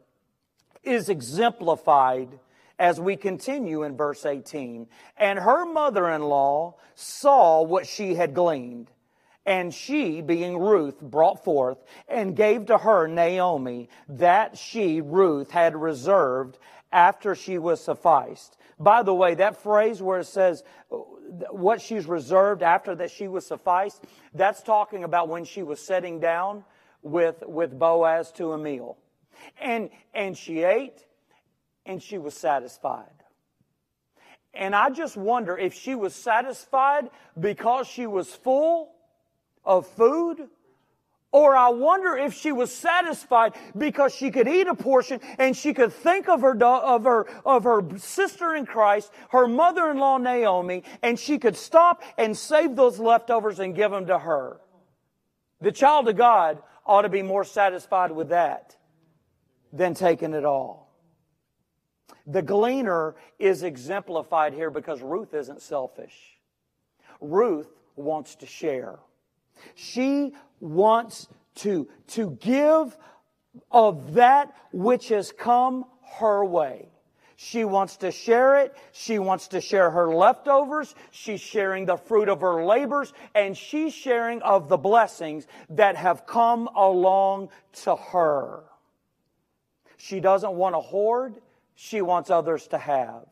is 0.82 1.08
exemplified 1.08 2.38
as 2.78 3.00
we 3.00 3.16
continue 3.16 3.82
in 3.82 3.96
verse 3.96 4.24
18. 4.26 4.86
And 5.16 5.38
her 5.38 5.64
mother 5.64 6.08
in 6.10 6.22
law 6.22 6.76
saw 6.94 7.62
what 7.62 7.86
she 7.86 8.14
had 8.14 8.34
gleaned. 8.34 8.90
And 9.44 9.72
she, 9.72 10.22
being 10.22 10.58
Ruth, 10.58 11.00
brought 11.00 11.44
forth 11.44 11.78
and 12.08 12.36
gave 12.36 12.66
to 12.66 12.78
her 12.78 13.06
Naomi 13.06 13.88
that 14.08 14.58
she, 14.58 15.00
Ruth, 15.00 15.52
had 15.52 15.76
reserved 15.76 16.58
after 16.90 17.34
she 17.34 17.56
was 17.56 17.80
sufficed. 17.80 18.56
By 18.78 19.02
the 19.02 19.14
way, 19.14 19.34
that 19.36 19.62
phrase 19.62 20.02
where 20.02 20.20
it 20.20 20.26
says 20.26 20.64
uh, 20.92 20.96
what 21.50 21.80
she's 21.80 22.06
reserved 22.06 22.62
after 22.62 22.94
that 22.96 23.10
she 23.10 23.28
was 23.28 23.46
sufficed, 23.46 24.04
that's 24.34 24.62
talking 24.62 25.04
about 25.04 25.28
when 25.28 25.44
she 25.44 25.62
was 25.62 25.80
setting 25.80 26.20
down 26.20 26.64
with, 27.06 27.42
with 27.46 27.78
Boaz 27.78 28.32
to 28.32 28.52
a 28.52 28.58
meal. 28.58 28.96
And, 29.60 29.90
and 30.12 30.36
she 30.36 30.62
ate 30.62 31.04
and 31.84 32.02
she 32.02 32.18
was 32.18 32.34
satisfied. 32.34 33.06
And 34.52 34.74
I 34.74 34.90
just 34.90 35.16
wonder 35.16 35.56
if 35.56 35.74
she 35.74 35.94
was 35.94 36.14
satisfied 36.14 37.10
because 37.38 37.86
she 37.86 38.06
was 38.06 38.34
full 38.34 38.90
of 39.64 39.86
food, 39.86 40.48
or 41.30 41.54
I 41.54 41.68
wonder 41.68 42.16
if 42.16 42.32
she 42.32 42.52
was 42.52 42.72
satisfied 42.72 43.52
because 43.76 44.14
she 44.14 44.30
could 44.30 44.48
eat 44.48 44.66
a 44.66 44.74
portion 44.74 45.20
and 45.38 45.54
she 45.54 45.74
could 45.74 45.92
think 45.92 46.28
of 46.28 46.40
her, 46.40 46.56
of 46.64 47.04
her, 47.04 47.26
of 47.44 47.64
her 47.64 47.84
sister 47.98 48.54
in 48.54 48.64
Christ, 48.64 49.12
her 49.30 49.46
mother-in-law 49.46 50.18
Naomi, 50.18 50.84
and 51.02 51.18
she 51.18 51.38
could 51.38 51.56
stop 51.56 52.02
and 52.16 52.36
save 52.36 52.74
those 52.74 52.98
leftovers 52.98 53.60
and 53.60 53.74
give 53.74 53.90
them 53.90 54.06
to 54.06 54.18
her. 54.18 54.58
The 55.60 55.72
child 55.72 56.08
of 56.08 56.16
God 56.16 56.62
ought 56.86 57.02
to 57.02 57.08
be 57.08 57.22
more 57.22 57.44
satisfied 57.44 58.12
with 58.12 58.28
that 58.30 58.76
than 59.72 59.94
taking 59.94 60.32
it 60.32 60.44
all. 60.44 60.86
The 62.26 62.42
gleaner 62.42 63.14
is 63.38 63.62
exemplified 63.62 64.52
here 64.52 64.70
because 64.70 65.02
Ruth 65.02 65.34
isn't 65.34 65.62
selfish. 65.62 66.38
Ruth 67.20 67.68
wants 67.94 68.36
to 68.36 68.46
share. 68.46 68.98
She 69.74 70.34
wants 70.60 71.28
to, 71.56 71.88
to 72.08 72.30
give 72.40 72.96
of 73.70 74.14
that 74.14 74.54
which 74.72 75.08
has 75.08 75.32
come 75.32 75.84
her 76.18 76.44
way. 76.44 76.90
She 77.36 77.64
wants 77.64 77.98
to 77.98 78.10
share 78.10 78.60
it. 78.60 78.74
She 78.92 79.18
wants 79.18 79.48
to 79.48 79.60
share 79.60 79.90
her 79.90 80.08
leftovers. 80.08 80.94
She's 81.10 81.40
sharing 81.40 81.84
the 81.84 81.98
fruit 81.98 82.30
of 82.30 82.40
her 82.40 82.64
labors 82.64 83.12
and 83.34 83.56
she's 83.56 83.92
sharing 83.92 84.40
of 84.40 84.68
the 84.70 84.78
blessings 84.78 85.46
that 85.70 85.96
have 85.96 86.26
come 86.26 86.68
along 86.74 87.50
to 87.84 87.94
her. 87.94 88.64
She 89.98 90.20
doesn't 90.20 90.52
want 90.52 90.74
to 90.74 90.80
hoard. 90.80 91.34
She 91.74 92.00
wants 92.00 92.30
others 92.30 92.68
to 92.68 92.78
have. 92.78 93.26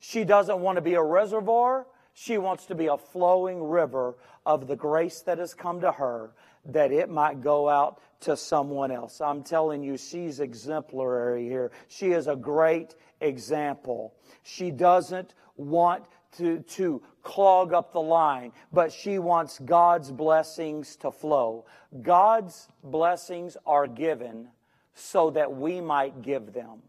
She 0.00 0.24
doesn't 0.24 0.60
want 0.60 0.76
to 0.76 0.82
be 0.82 0.94
a 0.94 1.02
reservoir. 1.02 1.86
She 2.12 2.36
wants 2.36 2.66
to 2.66 2.74
be 2.74 2.86
a 2.86 2.98
flowing 2.98 3.62
river 3.62 4.16
of 4.44 4.66
the 4.66 4.76
grace 4.76 5.22
that 5.22 5.38
has 5.38 5.54
come 5.54 5.80
to 5.80 5.92
her 5.92 6.30
that 6.66 6.92
it 6.92 7.08
might 7.08 7.40
go 7.40 7.68
out 7.68 8.00
to 8.20 8.36
someone 8.36 8.90
else. 8.90 9.20
I'm 9.20 9.42
telling 9.42 9.82
you, 9.82 9.96
she's 9.96 10.40
exemplary 10.40 11.48
here. 11.48 11.70
She 11.88 12.12
is 12.12 12.26
a 12.26 12.36
great 12.36 12.94
example. 13.20 14.14
She 14.42 14.70
doesn't 14.70 15.34
want 15.56 16.04
to, 16.38 16.60
to 16.60 17.02
clog 17.22 17.72
up 17.72 17.92
the 17.92 18.00
line, 18.00 18.52
but 18.72 18.92
she 18.92 19.18
wants 19.18 19.58
God's 19.58 20.12
blessings 20.12 20.96
to 20.96 21.10
flow. 21.10 21.66
God's 22.02 22.68
blessings 22.82 23.56
are 23.66 23.86
given 23.86 24.48
so 24.94 25.30
that 25.30 25.52
we 25.52 25.80
might 25.80 26.22
give 26.22 26.52
them. 26.52 26.82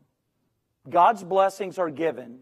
God's 0.90 1.24
blessings 1.24 1.78
are 1.78 1.90
given 1.90 2.40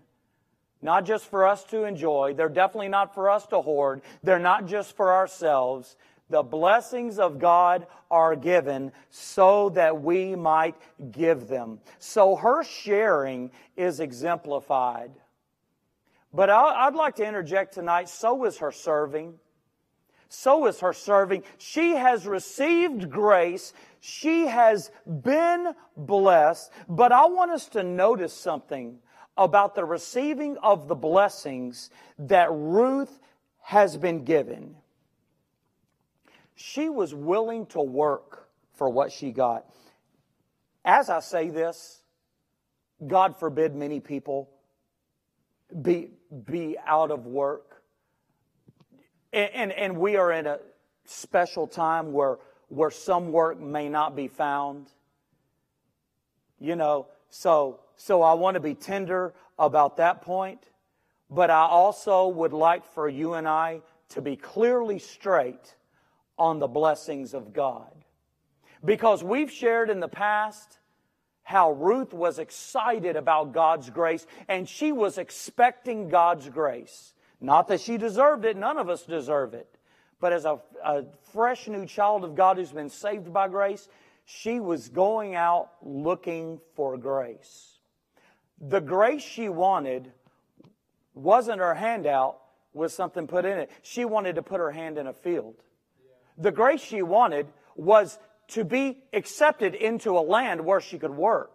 not 0.86 1.04
just 1.04 1.26
for 1.26 1.48
us 1.48 1.64
to 1.66 1.84
enjoy. 1.84 2.36
They're 2.36 2.48
definitely 2.48 2.90
not 2.90 3.14
for 3.16 3.30
us 3.30 3.48
to 3.48 3.60
hoard. 3.60 4.02
They're 4.24 4.40
not 4.40 4.68
just 4.68 4.96
for 4.96 5.14
ourselves. 5.14 5.98
The 6.30 6.44
blessings 6.44 7.20
of 7.20 7.38
God 7.38 7.86
are 8.10 8.36
given 8.36 8.92
so 9.10 9.70
that 9.70 10.02
we 10.02 10.36
might 10.36 10.76
give 11.12 11.48
them. 11.48 11.80
So 12.00 12.36
her 12.36 12.64
sharing 12.64 13.52
is 13.78 14.00
exemplified. 14.00 15.12
But 16.34 16.50
I'd 16.50 16.96
like 16.96 17.16
to 17.16 17.26
interject 17.26 17.74
tonight, 17.74 18.10
so 18.10 18.44
is 18.46 18.58
her 18.58 18.72
serving. 18.72 19.36
So 20.28 20.66
is 20.66 20.80
her 20.80 20.94
serving. 20.94 21.44
She 21.60 21.92
has 21.92 22.26
received 22.26 23.10
grace. 23.10 23.74
She 24.02 24.48
has 24.48 24.92
been 25.06 25.74
blessed. 25.96 26.72
But 26.90 27.12
I 27.12 27.28
want 27.28 27.52
us 27.52 27.68
to 27.70 27.84
notice 27.84 28.34
something 28.34 28.98
about 29.38 29.76
the 29.76 29.86
receiving 29.86 30.58
of 30.58 30.88
the 30.88 30.96
blessings 30.96 31.90
that 32.18 32.50
Ruth 32.52 33.20
has 33.62 33.96
been 33.96 34.24
given. 34.26 34.76
She 36.56 36.90
was 36.90 37.14
willing 37.14 37.66
to 37.68 37.82
work 37.82 38.48
for 38.74 38.90
what 38.90 39.12
she 39.12 39.32
got. 39.32 39.66
As 40.84 41.10
I 41.10 41.20
say 41.20 41.50
this, 41.50 42.02
God 43.06 43.38
forbid 43.38 43.76
many 43.76 44.00
people 44.00 44.50
be, 45.82 46.12
be 46.46 46.78
out 46.86 47.12
of 47.12 47.26
work. 47.26 47.82
And, 49.34 49.52
and, 49.54 49.72
and 49.72 49.98
we 49.98 50.16
are 50.16 50.32
in 50.32 50.48
a 50.48 50.60
special 51.06 51.68
time 51.68 52.14
where, 52.14 52.38
where 52.70 52.92
some 52.92 53.32
work 53.32 53.60
may 53.60 53.90
not 53.90 54.16
be 54.16 54.28
found. 54.28 54.88
You 56.60 56.76
know, 56.76 57.08
so, 57.30 57.82
so 57.98 58.22
I 58.22 58.34
want 58.34 58.56
to 58.56 58.62
be 58.62 58.76
tender 58.76 59.34
about 59.60 59.98
that 59.98 60.22
point, 60.22 60.62
but 61.30 61.50
I 61.50 61.66
also 61.66 62.28
would 62.28 62.54
like 62.54 62.86
for 62.86 63.10
you 63.10 63.34
and 63.34 63.48
I 63.48 63.82
to 64.10 64.22
be 64.22 64.36
clearly 64.36 65.00
straight 65.00 65.76
on 66.38 66.60
the 66.60 66.68
blessings 66.68 67.34
of 67.34 67.54
God. 67.54 67.92
Because 68.84 69.24
we've 69.24 69.52
shared 69.52 69.90
in 69.90 70.00
the 70.00 70.08
past 70.08 70.80
how 71.44 71.72
Ruth 71.72 72.14
was 72.14 72.40
excited 72.40 73.16
about 73.16 73.54
God's 73.54 73.90
grace 73.90 74.26
and 74.48 74.68
she 74.68 74.92
was 74.92 75.18
expecting 75.18 76.10
God's 76.10 76.50
grace. 76.50 77.14
Not 77.40 77.68
that 77.68 77.82
she 77.82 77.98
deserved 77.98 78.46
it, 78.46 78.58
none 78.58 78.78
of 78.78 78.90
us 78.90 79.04
deserve 79.04 79.54
it. 79.54 79.78
But 80.20 80.34
as 80.34 80.46
a, 80.46 80.60
a 80.84 81.04
fresh 81.34 81.68
new 81.68 81.86
child 81.86 82.24
of 82.24 82.36
God 82.36 82.58
who's 82.58 82.72
been 82.72 82.90
saved 82.90 83.32
by 83.32 83.48
grace, 83.48 83.88
she 84.26 84.60
was 84.60 84.90
going 84.90 85.36
out 85.36 85.70
looking 85.84 86.60
for 86.76 86.98
grace. 86.98 87.80
The 88.60 88.80
grace 88.80 89.22
she 89.22 89.50
wanted 89.50 90.12
wasn't 91.14 91.60
her 91.60 91.76
handout 91.76 92.40
with 92.74 92.92
something 92.92 93.28
put 93.28 93.46
in 93.46 93.58
it. 93.58 93.70
She 93.84 94.06
wanted 94.06 94.36
to 94.36 94.42
put 94.42 94.60
her 94.60 94.72
hand 94.72 94.98
in 94.98 95.08
a 95.08 95.14
field. 95.14 95.56
The 96.38 96.52
grace 96.52 96.82
she 96.82 97.02
wanted 97.02 97.48
was 97.76 98.18
to 98.50 98.64
be 98.64 99.04
accepted 99.14 99.76
into 99.76 100.18
a 100.18 100.22
land 100.22 100.64
where 100.64 100.82
she 100.82 100.98
could 100.98 101.16
work. 101.16 101.52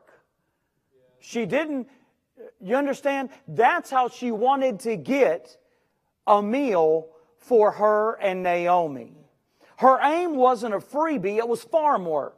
She 1.21 1.47
didn't, 1.47 1.88
you 2.61 2.77
understand? 2.77 3.31
That's 3.47 3.90
how 3.90 4.09
she 4.09 4.31
wanted 4.31 4.81
to 4.81 4.97
get 4.97 5.57
a 6.27 6.43
meal 6.43 7.09
for 7.38 7.73
her 7.73 8.14
and 8.14 8.43
Naomi. 8.43 9.12
Her 9.77 9.99
aim 10.03 10.37
wasn't 10.37 10.75
a 10.75 10.79
freebie, 10.79 11.38
it 11.38 11.49
was 11.49 11.62
farm 11.62 12.05
work. 12.05 12.37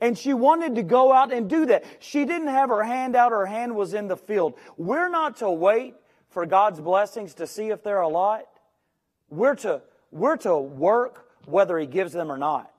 And 0.00 0.18
she 0.18 0.34
wanted 0.34 0.74
to 0.74 0.82
go 0.82 1.12
out 1.12 1.32
and 1.32 1.48
do 1.48 1.66
that. 1.66 1.84
She 2.00 2.24
didn't 2.24 2.48
have 2.48 2.68
her 2.68 2.82
hand 2.82 3.14
out, 3.14 3.32
her 3.32 3.46
hand 3.46 3.74
was 3.74 3.94
in 3.94 4.08
the 4.08 4.16
field. 4.16 4.54
We're 4.76 5.08
not 5.08 5.36
to 5.38 5.50
wait 5.50 5.94
for 6.28 6.44
God's 6.46 6.80
blessings 6.80 7.34
to 7.34 7.46
see 7.46 7.68
if 7.68 7.82
they're 7.82 8.00
a 8.00 8.08
lot. 8.08 8.46
We're 9.30 9.54
to, 9.56 9.82
we're 10.10 10.36
to 10.38 10.58
work 10.58 11.23
whether 11.46 11.78
he 11.78 11.86
gives 11.86 12.12
them 12.12 12.30
or 12.30 12.38
not. 12.38 12.70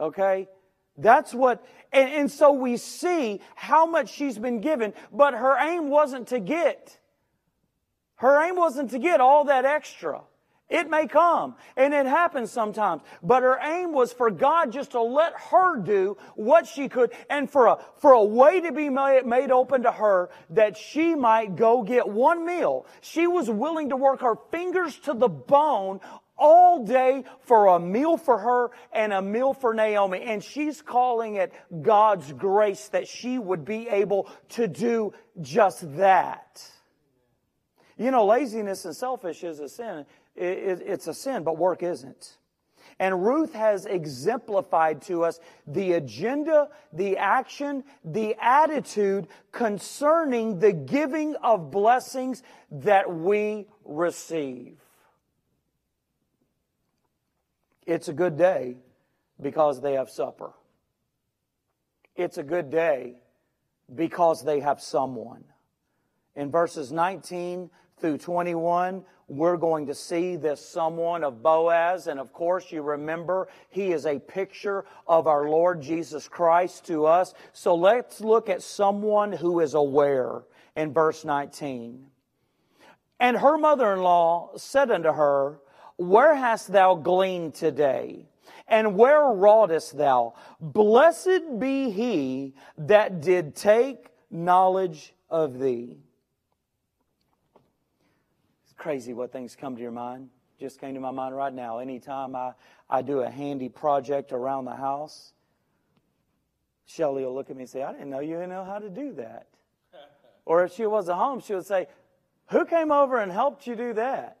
Okay? 0.00 0.48
That's 0.96 1.32
what, 1.32 1.64
and, 1.92 2.10
and 2.10 2.30
so 2.30 2.52
we 2.52 2.76
see 2.76 3.40
how 3.54 3.86
much 3.86 4.12
she's 4.12 4.38
been 4.38 4.60
given, 4.60 4.92
but 5.12 5.34
her 5.34 5.56
aim 5.58 5.88
wasn't 5.88 6.28
to 6.28 6.40
get. 6.40 6.98
Her 8.16 8.42
aim 8.46 8.56
wasn't 8.56 8.90
to 8.90 8.98
get 8.98 9.20
all 9.20 9.46
that 9.46 9.64
extra. 9.64 10.22
It 10.72 10.88
may 10.88 11.06
come, 11.06 11.56
and 11.76 11.92
it 11.92 12.06
happens 12.06 12.50
sometimes. 12.50 13.02
But 13.22 13.42
her 13.42 13.58
aim 13.62 13.92
was 13.92 14.10
for 14.10 14.30
God 14.30 14.72
just 14.72 14.92
to 14.92 15.02
let 15.02 15.34
her 15.50 15.76
do 15.76 16.16
what 16.34 16.66
she 16.66 16.88
could, 16.88 17.12
and 17.28 17.50
for 17.50 17.66
a, 17.66 17.78
for 17.98 18.12
a 18.12 18.24
way 18.24 18.60
to 18.62 18.72
be 18.72 18.88
made, 18.88 19.50
open 19.50 19.82
to 19.82 19.92
her 19.92 20.30
that 20.50 20.78
she 20.78 21.14
might 21.14 21.56
go 21.56 21.82
get 21.82 22.08
one 22.08 22.46
meal. 22.46 22.86
She 23.02 23.26
was 23.26 23.50
willing 23.50 23.90
to 23.90 23.96
work 23.96 24.22
her 24.22 24.36
fingers 24.50 24.98
to 25.00 25.12
the 25.12 25.28
bone 25.28 26.00
all 26.36 26.84
day 26.84 27.24
for 27.40 27.68
a 27.68 27.78
meal 27.78 28.16
for 28.16 28.38
her 28.38 28.70
and 28.92 29.12
a 29.12 29.22
meal 29.22 29.54
for 29.54 29.74
Naomi. 29.74 30.22
And 30.22 30.42
she's 30.42 30.82
calling 30.82 31.36
it 31.36 31.52
God's 31.82 32.32
grace 32.32 32.88
that 32.88 33.06
she 33.08 33.38
would 33.38 33.64
be 33.64 33.88
able 33.88 34.28
to 34.50 34.66
do 34.66 35.12
just 35.40 35.96
that. 35.96 36.62
You 37.96 38.10
know, 38.10 38.24
laziness 38.24 38.84
and 38.84 38.96
selfish 38.96 39.44
is 39.44 39.60
a 39.60 39.68
sin 39.68 40.06
it's 40.34 41.06
a 41.06 41.14
sin, 41.14 41.42
but 41.44 41.58
work 41.58 41.82
isn't. 41.82 42.38
And 42.98 43.24
Ruth 43.24 43.54
has 43.54 43.86
exemplified 43.86 45.02
to 45.02 45.24
us 45.24 45.40
the 45.66 45.92
agenda, 45.92 46.68
the 46.92 47.16
action, 47.16 47.84
the 48.04 48.36
attitude 48.40 49.28
concerning 49.50 50.58
the 50.58 50.72
giving 50.72 51.34
of 51.36 51.70
blessings 51.70 52.42
that 52.70 53.12
we 53.12 53.66
receive. 53.84 54.81
It's 57.86 58.08
a 58.08 58.12
good 58.12 58.36
day 58.36 58.76
because 59.40 59.80
they 59.80 59.94
have 59.94 60.10
supper. 60.10 60.52
It's 62.14 62.38
a 62.38 62.42
good 62.42 62.70
day 62.70 63.14
because 63.94 64.44
they 64.44 64.60
have 64.60 64.80
someone. 64.80 65.44
In 66.36 66.50
verses 66.50 66.92
19 66.92 67.70
through 67.98 68.18
21, 68.18 69.04
we're 69.28 69.56
going 69.56 69.86
to 69.86 69.94
see 69.94 70.36
this 70.36 70.64
someone 70.64 71.24
of 71.24 71.42
Boaz. 71.42 72.06
And 72.06 72.20
of 72.20 72.32
course, 72.32 72.70
you 72.70 72.82
remember 72.82 73.48
he 73.70 73.92
is 73.92 74.06
a 74.06 74.18
picture 74.18 74.84
of 75.06 75.26
our 75.26 75.48
Lord 75.48 75.80
Jesus 75.80 76.28
Christ 76.28 76.86
to 76.86 77.06
us. 77.06 77.34
So 77.52 77.74
let's 77.74 78.20
look 78.20 78.48
at 78.48 78.62
someone 78.62 79.32
who 79.32 79.60
is 79.60 79.74
aware 79.74 80.42
in 80.76 80.92
verse 80.92 81.24
19. 81.24 82.06
And 83.20 83.36
her 83.36 83.56
mother 83.56 83.92
in 83.92 84.00
law 84.00 84.50
said 84.56 84.90
unto 84.90 85.12
her, 85.12 85.60
Where 86.02 86.34
hast 86.34 86.72
thou 86.72 86.94
gleaned 86.94 87.54
today? 87.54 88.26
And 88.66 88.96
where 88.96 89.26
wroughtest 89.26 89.96
thou? 89.96 90.34
Blessed 90.60 91.58
be 91.58 91.90
he 91.90 92.54
that 92.78 93.20
did 93.20 93.54
take 93.54 94.08
knowledge 94.30 95.14
of 95.30 95.58
thee 95.58 95.98
It's 98.64 98.72
crazy 98.76 99.12
what 99.12 99.32
things 99.32 99.56
come 99.56 99.76
to 99.76 99.82
your 99.82 99.92
mind. 99.92 100.28
Just 100.58 100.80
came 100.80 100.94
to 100.94 101.00
my 101.00 101.10
mind 101.10 101.36
right 101.36 101.52
now. 101.52 101.78
Anytime 101.78 102.34
I, 102.36 102.52
I 102.88 103.02
do 103.02 103.20
a 103.20 103.30
handy 103.30 103.68
project 103.68 104.32
around 104.32 104.64
the 104.64 104.76
house, 104.76 105.32
Shelly 106.86 107.24
will 107.24 107.34
look 107.34 107.50
at 107.50 107.56
me 107.56 107.62
and 107.62 107.70
say, 107.70 107.82
I 107.82 107.92
didn't 107.92 108.10
know 108.10 108.20
you 108.20 108.46
know 108.46 108.64
how 108.64 108.78
to 108.78 108.90
do 108.90 109.12
that. 109.14 109.46
or 110.44 110.64
if 110.64 110.72
she 110.72 110.86
was 110.86 111.08
at 111.08 111.16
home, 111.16 111.40
she 111.40 111.54
would 111.54 111.66
say, 111.66 111.88
Who 112.48 112.64
came 112.64 112.92
over 112.92 113.18
and 113.18 113.32
helped 113.32 113.66
you 113.66 113.74
do 113.74 113.92
that? 113.94 114.36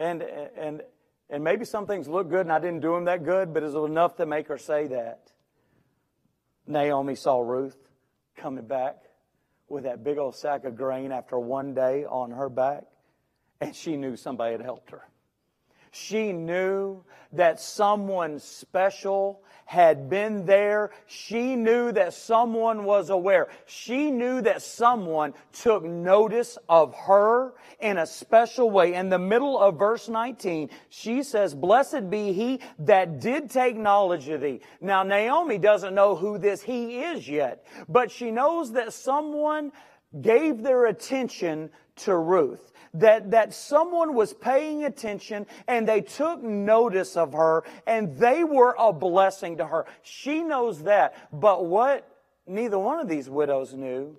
And, 0.00 0.22
and, 0.22 0.82
and 1.28 1.44
maybe 1.44 1.66
some 1.66 1.86
things 1.86 2.08
look 2.08 2.30
good 2.30 2.40
and 2.40 2.52
I 2.52 2.58
didn't 2.58 2.80
do 2.80 2.94
them 2.94 3.04
that 3.04 3.22
good, 3.22 3.52
but 3.52 3.62
it 3.62 3.66
was 3.66 3.90
enough 3.90 4.16
to 4.16 4.24
make 4.24 4.48
her 4.48 4.56
say 4.56 4.86
that. 4.86 5.30
Naomi 6.66 7.14
saw 7.14 7.40
Ruth 7.40 7.76
coming 8.34 8.66
back 8.66 8.96
with 9.68 9.84
that 9.84 10.02
big 10.02 10.16
old 10.16 10.34
sack 10.34 10.64
of 10.64 10.74
grain 10.74 11.12
after 11.12 11.38
one 11.38 11.74
day 11.74 12.06
on 12.06 12.30
her 12.30 12.48
back, 12.48 12.84
and 13.60 13.76
she 13.76 13.96
knew 13.96 14.16
somebody 14.16 14.52
had 14.52 14.62
helped 14.62 14.90
her. 14.90 15.02
She 15.90 16.32
knew 16.32 17.04
that 17.32 17.60
someone 17.60 18.38
special 18.38 19.42
had 19.70 20.10
been 20.10 20.46
there. 20.46 20.90
She 21.06 21.54
knew 21.54 21.92
that 21.92 22.12
someone 22.12 22.82
was 22.82 23.08
aware. 23.08 23.46
She 23.66 24.10
knew 24.10 24.40
that 24.40 24.62
someone 24.62 25.32
took 25.52 25.84
notice 25.84 26.58
of 26.68 26.92
her 26.92 27.54
in 27.78 27.96
a 27.96 28.04
special 28.04 28.68
way. 28.68 28.94
In 28.94 29.10
the 29.10 29.18
middle 29.20 29.56
of 29.60 29.78
verse 29.78 30.08
19, 30.08 30.70
she 30.88 31.22
says, 31.22 31.54
Blessed 31.54 32.10
be 32.10 32.32
he 32.32 32.58
that 32.80 33.20
did 33.20 33.48
take 33.48 33.76
knowledge 33.76 34.28
of 34.28 34.40
thee. 34.40 34.60
Now, 34.80 35.04
Naomi 35.04 35.56
doesn't 35.56 35.94
know 35.94 36.16
who 36.16 36.36
this 36.36 36.60
he 36.62 37.04
is 37.04 37.28
yet, 37.28 37.64
but 37.88 38.10
she 38.10 38.32
knows 38.32 38.72
that 38.72 38.92
someone 38.92 39.70
gave 40.20 40.64
their 40.64 40.86
attention 40.86 41.70
to 41.94 42.16
Ruth 42.16 42.69
that, 42.94 43.30
that 43.30 43.54
someone 43.54 44.14
was 44.14 44.32
paying 44.32 44.84
attention 44.84 45.46
and 45.68 45.86
they 45.86 46.00
took 46.00 46.42
notice 46.42 47.16
of 47.16 47.32
her 47.32 47.64
and 47.86 48.16
they 48.16 48.44
were 48.44 48.74
a 48.78 48.92
blessing 48.92 49.58
to 49.58 49.66
her. 49.66 49.86
She 50.02 50.42
knows 50.42 50.82
that. 50.82 51.14
But 51.32 51.66
what 51.66 52.08
neither 52.46 52.78
one 52.78 53.00
of 53.00 53.08
these 53.08 53.30
widows 53.30 53.74
knew 53.74 54.16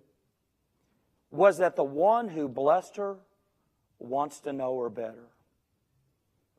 was 1.31 1.57
that 1.57 1.75
the 1.75 1.83
one 1.83 2.29
who 2.29 2.47
blessed 2.47 2.97
her 2.97 3.17
wants 3.99 4.39
to 4.41 4.53
know 4.53 4.79
her 4.79 4.89
better. 4.89 5.27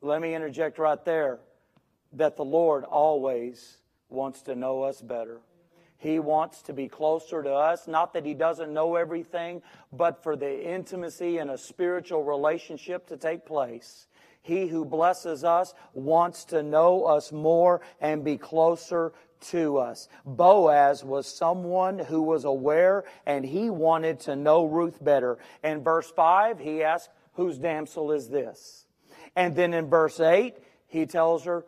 Let 0.01 0.21
me 0.21 0.35
interject 0.35 0.77
right 0.79 1.03
there 1.05 1.39
that 2.13 2.35
the 2.35 2.45
Lord 2.45 2.83
always 2.83 3.77
wants 4.09 4.41
to 4.43 4.55
know 4.55 4.83
us 4.83 5.01
better. 5.01 5.39
He 6.03 6.19
wants 6.19 6.61
to 6.63 6.73
be 6.73 6.89
closer 6.89 7.41
to 7.41 7.53
us. 7.53 7.87
Not 7.87 8.11
that 8.11 8.25
He 8.25 8.33
doesn't 8.33 8.73
know 8.73 8.97
everything, 8.97 9.61
but 9.93 10.21
for 10.21 10.35
the 10.35 10.69
intimacy 10.69 11.37
and 11.37 11.49
a 11.49 11.57
spiritual 11.57 12.25
relationship 12.25 13.07
to 13.07 13.15
take 13.15 13.45
place. 13.45 14.07
He 14.41 14.67
who 14.67 14.83
blesses 14.83 15.45
us 15.45 15.73
wants 15.93 16.43
to 16.45 16.61
know 16.61 17.05
us 17.05 17.31
more 17.31 17.79
and 18.01 18.21
be 18.21 18.37
closer 18.37 19.13
to 19.51 19.77
us. 19.77 20.09
Boaz 20.25 21.05
was 21.05 21.25
someone 21.25 21.99
who 21.99 22.21
was 22.21 22.43
aware 22.43 23.05
and 23.25 23.45
he 23.45 23.69
wanted 23.69 24.19
to 24.21 24.35
know 24.35 24.65
Ruth 24.65 25.01
better. 25.01 25.37
In 25.63 25.83
verse 25.83 26.11
5, 26.11 26.59
he 26.59 26.83
asked, 26.83 27.11
Whose 27.35 27.57
damsel 27.57 28.11
is 28.11 28.27
this? 28.27 28.85
And 29.37 29.55
then 29.55 29.73
in 29.73 29.89
verse 29.89 30.19
8, 30.19 30.57
he 30.85 31.05
tells 31.05 31.45
her, 31.45 31.65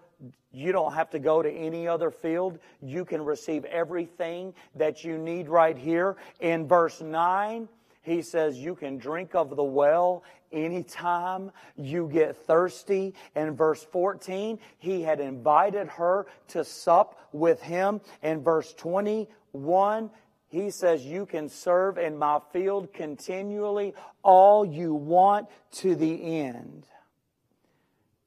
you 0.56 0.72
don't 0.72 0.94
have 0.94 1.10
to 1.10 1.20
go 1.20 1.42
to 1.42 1.52
any 1.52 1.86
other 1.86 2.10
field. 2.10 2.60
You 2.82 3.04
can 3.04 3.24
receive 3.24 3.66
everything 3.66 4.54
that 4.76 5.04
you 5.04 5.18
need 5.18 5.50
right 5.50 5.78
here. 5.78 6.16
In 6.40 6.66
verse 6.66 7.02
9, 7.02 7.68
he 8.04 8.22
says 8.22 8.58
you 8.58 8.74
can 8.74 8.98
drink 8.98 9.36
of 9.36 9.56
the 9.56 9.64
well 9.64 10.24
anytime 10.54 11.52
you 11.76 12.08
get 12.08 12.38
thirsty. 12.38 13.14
In 13.36 13.56
verse 13.56 13.86
14, 13.92 14.58
he 14.78 15.02
had 15.02 15.20
invited 15.20 15.90
her 15.90 16.26
to 16.50 16.64
sup 16.64 17.20
with 17.34 17.62
him. 17.62 18.00
In 18.24 18.42
verse 18.42 18.74
21, 18.76 20.10
he 20.48 20.70
says 20.70 21.06
you 21.06 21.26
can 21.26 21.50
serve 21.50 21.98
in 21.98 22.18
my 22.18 22.40
field 22.54 22.94
continually 22.94 23.94
all 24.24 24.64
you 24.64 24.94
want 24.94 25.50
to 25.74 25.96
the 25.96 26.40
end. 26.40 26.86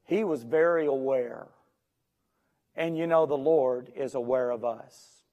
He 0.05 0.25
was 0.25 0.43
very 0.43 0.85
aware 0.85 1.47
and 2.79 2.97
you 2.97 3.09
know, 3.09 3.27
the 3.27 3.37
Lord 3.37 3.91
is 3.97 4.15
aware 4.15 4.51
of 4.51 4.65
us. 4.65 5.25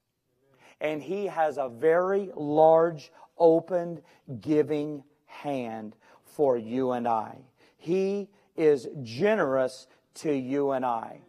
And 0.82 1.02
He 1.02 1.28
has 1.28 1.58
a 1.58 1.70
very 1.70 2.32
large, 2.36 3.12
opened, 3.38 4.02
giving 4.42 5.04
hand 5.28 5.96
for 6.24 6.58
you 6.58 6.92
and 6.92 7.08
I. 7.08 7.38
He 7.78 8.30
is 8.58 8.88
generous 9.04 9.88
to 10.16 10.34
you 10.34 10.72
and 10.72 10.84
I. 10.84 11.22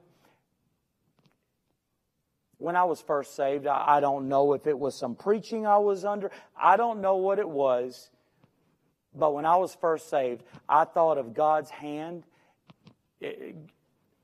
When 2.56 2.76
I 2.76 2.84
was 2.84 3.02
first 3.02 3.36
saved, 3.36 3.66
I 3.66 4.00
don't 4.00 4.28
know 4.28 4.54
if 4.54 4.66
it 4.66 4.78
was 4.78 4.94
some 4.94 5.14
preaching 5.14 5.66
I 5.66 5.76
was 5.76 6.06
under. 6.06 6.30
I 6.58 6.78
don't 6.78 7.02
know 7.02 7.16
what 7.16 7.38
it 7.38 7.48
was. 7.48 8.08
But 9.14 9.34
when 9.34 9.44
I 9.44 9.56
was 9.56 9.74
first 9.74 10.08
saved, 10.08 10.44
I 10.66 10.84
thought 10.84 11.18
of 11.18 11.34
God's 11.34 11.68
hand 11.68 12.24
eh, 13.20 13.52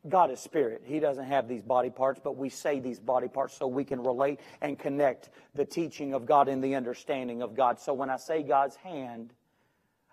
God 0.09 0.33
is 0.33 0.41
spirit. 0.41 0.83
He 0.85 0.99
doesn't 0.99 1.27
have 1.27 1.47
these 1.47 1.63
body 1.63 1.91
parts, 1.91 2.21
but 2.23 2.37
we 2.37 2.49
say 2.49 2.81
these 2.81 2.99
body 2.99 3.29
parts 3.29 3.55
so 3.55 3.69
we 3.69 3.85
can 3.85 4.03
relate 4.03 4.41
and 4.61 4.79
connect 4.79 5.31
the 5.55 5.65
teaching 5.65 6.13
of 6.13 6.27
God 6.27 6.49
and 6.49 6.63
the 6.63 6.75
understanding 6.75 7.41
of 7.41 7.55
God. 7.55 7.79
So 7.79 7.95
when 7.95 8.11
I 8.11 8.17
say 8.17 8.43
God's 8.43 8.75
hand, 8.77 9.33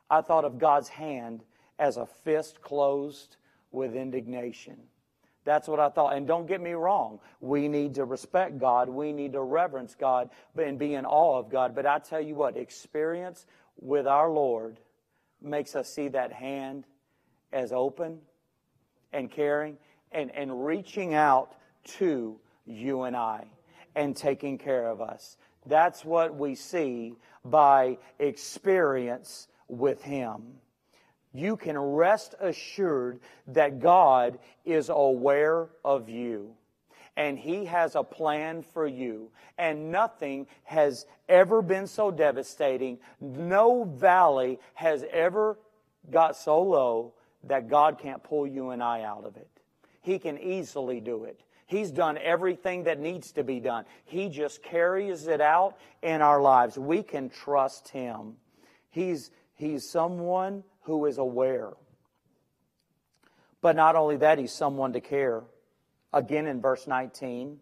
I 0.10 0.22
thought 0.22 0.46
of 0.46 0.60
God's 0.60 0.90
hand 0.90 1.44
as 1.80 1.98
a 1.98 2.06
fist 2.06 2.62
closed 2.62 3.38
with 3.72 3.96
indignation. 3.96 4.78
That's 5.44 5.68
what 5.68 5.80
I 5.80 5.90
thought. 5.90 6.14
And 6.14 6.28
don't 6.28 6.46
get 6.46 6.62
me 6.62 6.74
wrong. 6.74 7.20
We 7.40 7.68
need 7.68 7.96
to 7.96 8.06
respect 8.06 8.60
God. 8.60 8.90
We 8.90 9.12
need 9.12 9.34
to 9.34 9.42
reverence 9.42 9.96
God 9.96 10.30
and 10.56 10.78
be 10.78 10.94
in 10.94 11.06
awe 11.06 11.40
of 11.40 11.50
God. 11.50 11.74
But 11.74 11.88
I 11.88 11.98
tell 11.98 12.22
you 12.22 12.36
what, 12.36 12.58
experience 12.58 13.48
with 13.80 14.06
our 14.06 14.30
Lord 14.30 14.80
makes 15.42 15.76
us 15.76 15.92
see 15.92 16.10
that 16.10 16.32
hand 16.34 16.86
as 17.52 17.72
open 17.72 18.20
and 19.14 19.30
caring 19.32 19.78
and, 20.12 20.32
and 20.32 20.66
reaching 20.66 21.14
out 21.14 21.56
to 21.84 22.40
you 22.66 23.04
and 23.04 23.16
I 23.16 23.48
and 23.96 24.16
taking 24.16 24.58
care 24.58 24.88
of 24.88 25.02
us. 25.02 25.38
That's 25.66 26.06
what 26.06 26.36
we 26.36 26.56
see 26.56 27.16
by 27.44 27.98
experience 28.20 29.48
with 29.68 30.02
Him. 30.02 30.44
you 31.34 31.58
can 31.58 31.78
rest 31.78 32.34
assured 32.40 33.20
that 33.48 33.80
God 33.80 34.40
is 34.66 34.90
aware 34.90 35.70
of 35.86 36.10
you 36.10 36.56
and 37.20 37.38
He 37.38 37.66
has 37.66 37.96
a 37.96 38.04
plan 38.04 38.64
for 38.64 38.88
you. 38.88 39.30
And 39.58 39.92
nothing 39.92 40.48
has 40.64 41.06
ever 41.28 41.62
been 41.62 41.86
so 41.86 42.12
devastating. 42.12 42.98
No 43.20 43.84
valley 43.84 44.58
has 44.74 45.06
ever 45.12 45.60
got 46.10 46.38
so 46.38 46.62
low 46.62 47.14
that 47.44 47.70
God 47.70 48.00
can't 48.00 48.24
pull 48.24 48.46
you 48.46 48.72
and 48.72 48.84
I 48.84 49.04
out 49.04 49.26
of 49.26 49.38
it. 49.38 49.50
He 50.02 50.20
can 50.20 50.38
easily 50.38 51.00
do 51.00 51.26
it. 51.26 51.42
He's 51.66 51.92
done 51.92 52.18
everything 52.18 52.86
that 52.86 53.00
needs 53.00 53.32
to 53.34 53.44
be 53.44 53.60
done. 53.60 53.86
He 54.06 54.30
just 54.30 54.64
carries 54.64 55.28
it 55.28 55.40
out 55.40 55.78
in 56.02 56.22
our 56.22 56.42
lives. 56.42 56.80
We 56.80 57.04
can 57.04 57.30
trust 57.30 57.90
Him. 57.90 58.38
He's, 58.90 59.30
he's 59.54 59.88
someone 59.88 60.64
who 60.82 61.06
is 61.06 61.20
aware. 61.20 61.74
But 63.62 63.76
not 63.76 63.96
only 63.96 64.18
that, 64.18 64.40
He's 64.40 64.52
someone 64.52 64.94
to 64.94 65.00
care 65.00 65.44
again 66.12 66.48
in 66.48 66.60
verse 66.60 66.88
19, 66.88 67.60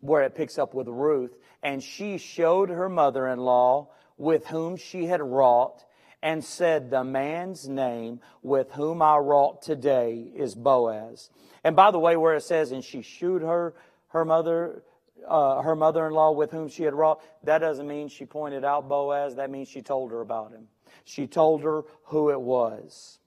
where 0.00 0.22
it 0.22 0.36
picks 0.36 0.56
up 0.56 0.72
with 0.72 0.86
Ruth. 0.86 1.36
And 1.64 1.82
she 1.82 2.18
showed 2.18 2.68
her 2.68 2.88
mother 2.88 3.26
in 3.26 3.40
law 3.40 3.88
with 4.16 4.46
whom 4.46 4.76
she 4.76 5.06
had 5.06 5.20
wrought 5.20 5.84
and 6.26 6.42
said, 6.44 6.90
The 6.90 7.04
man's 7.04 7.68
name 7.68 8.18
with 8.42 8.72
whom 8.72 9.00
I 9.00 9.16
wrought 9.18 9.62
today 9.62 10.26
is 10.34 10.56
Boaz. 10.56 11.30
And 11.62 11.76
by 11.76 11.92
the 11.92 12.00
way, 12.00 12.16
where 12.16 12.34
it 12.34 12.42
says, 12.42 12.72
and 12.72 12.82
she 12.82 13.02
shewed 13.02 13.42
her, 13.42 13.74
her 14.08 14.24
mother, 14.24 14.82
uh, 15.24 15.62
her 15.62 15.76
mother-in-law 15.76 16.32
with 16.32 16.50
whom 16.50 16.66
she 16.66 16.82
had 16.82 16.94
wrought, 16.94 17.22
that 17.44 17.58
doesn't 17.58 17.86
mean 17.86 18.08
she 18.08 18.26
pointed 18.26 18.64
out 18.64 18.88
Boaz. 18.88 19.36
That 19.36 19.50
means 19.50 19.68
she 19.68 19.82
told 19.82 20.10
her 20.10 20.20
about 20.20 20.50
him. 20.50 20.66
She 21.04 21.28
told 21.28 21.62
her 21.62 21.82
who 22.06 22.30
it 22.30 22.40
was 22.40 23.20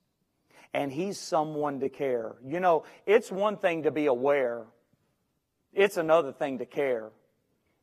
and 0.73 0.91
he's 0.91 1.17
someone 1.17 1.79
to 1.79 1.87
care. 1.87 2.35
You 2.45 2.59
know, 2.59 2.83
it's 3.05 3.31
one 3.31 3.55
thing 3.55 3.83
to 3.83 3.91
be 3.91 4.07
aware, 4.07 4.65
it's 5.73 5.95
another 5.95 6.33
thing 6.33 6.57
to 6.57 6.65
care. 6.65 7.11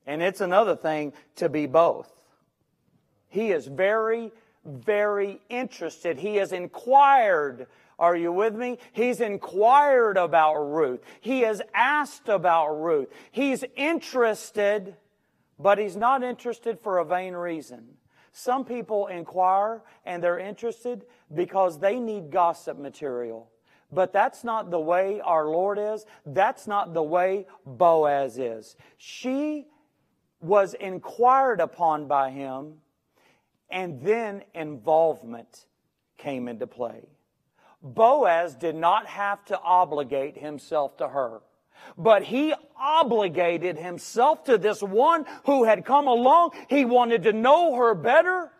And 0.08 0.22
it's 0.22 0.40
another 0.40 0.76
thing 0.76 1.14
to 1.36 1.48
be 1.48 1.66
both. 1.66 2.08
He 3.28 3.50
is 3.50 3.66
very, 3.66 4.30
very 4.66 5.40
interested. 5.48 6.18
He 6.18 6.36
has 6.36 6.52
inquired. 6.52 7.66
Are 7.98 8.16
you 8.16 8.32
with 8.32 8.54
me? 8.54 8.78
He's 8.92 9.20
inquired 9.20 10.16
about 10.16 10.56
Ruth. 10.56 11.00
He 11.20 11.40
has 11.40 11.62
asked 11.74 12.28
about 12.28 12.74
Ruth. 12.74 13.08
He's 13.30 13.64
interested, 13.76 14.96
but 15.58 15.78
he's 15.78 15.96
not 15.96 16.22
interested 16.22 16.78
for 16.78 16.98
a 16.98 17.04
vain 17.04 17.34
reason. 17.34 17.96
Some 18.32 18.66
people 18.66 19.06
inquire 19.06 19.82
and 20.04 20.22
they're 20.22 20.38
interested 20.38 21.06
because 21.34 21.78
they 21.78 21.98
need 21.98 22.30
gossip 22.30 22.78
material. 22.78 23.50
But 23.90 24.12
that's 24.12 24.44
not 24.44 24.70
the 24.70 24.80
way 24.80 25.20
our 25.20 25.46
Lord 25.46 25.78
is. 25.78 26.04
That's 26.26 26.66
not 26.66 26.92
the 26.92 27.02
way 27.02 27.46
Boaz 27.64 28.36
is. 28.36 28.76
She 28.98 29.68
was 30.40 30.74
inquired 30.74 31.60
upon 31.60 32.08
by 32.08 32.30
him, 32.30 32.74
and 33.70 34.00
then 34.00 34.42
involvement 34.54 35.66
came 36.18 36.48
into 36.48 36.66
play. 36.66 37.02
Boaz 37.82 38.54
did 38.54 38.74
not 38.74 39.06
have 39.06 39.44
to 39.46 39.60
obligate 39.60 40.36
himself 40.36 40.96
to 40.98 41.08
her. 41.08 41.42
But 41.96 42.22
he 42.22 42.54
obligated 42.76 43.78
himself 43.78 44.44
to 44.44 44.58
this 44.58 44.82
one 44.82 45.24
who 45.44 45.64
had 45.64 45.84
come 45.84 46.08
along. 46.08 46.50
He 46.68 46.84
wanted 46.84 47.24
to 47.24 47.32
know 47.32 47.76
her 47.76 47.94
better. 47.94 48.50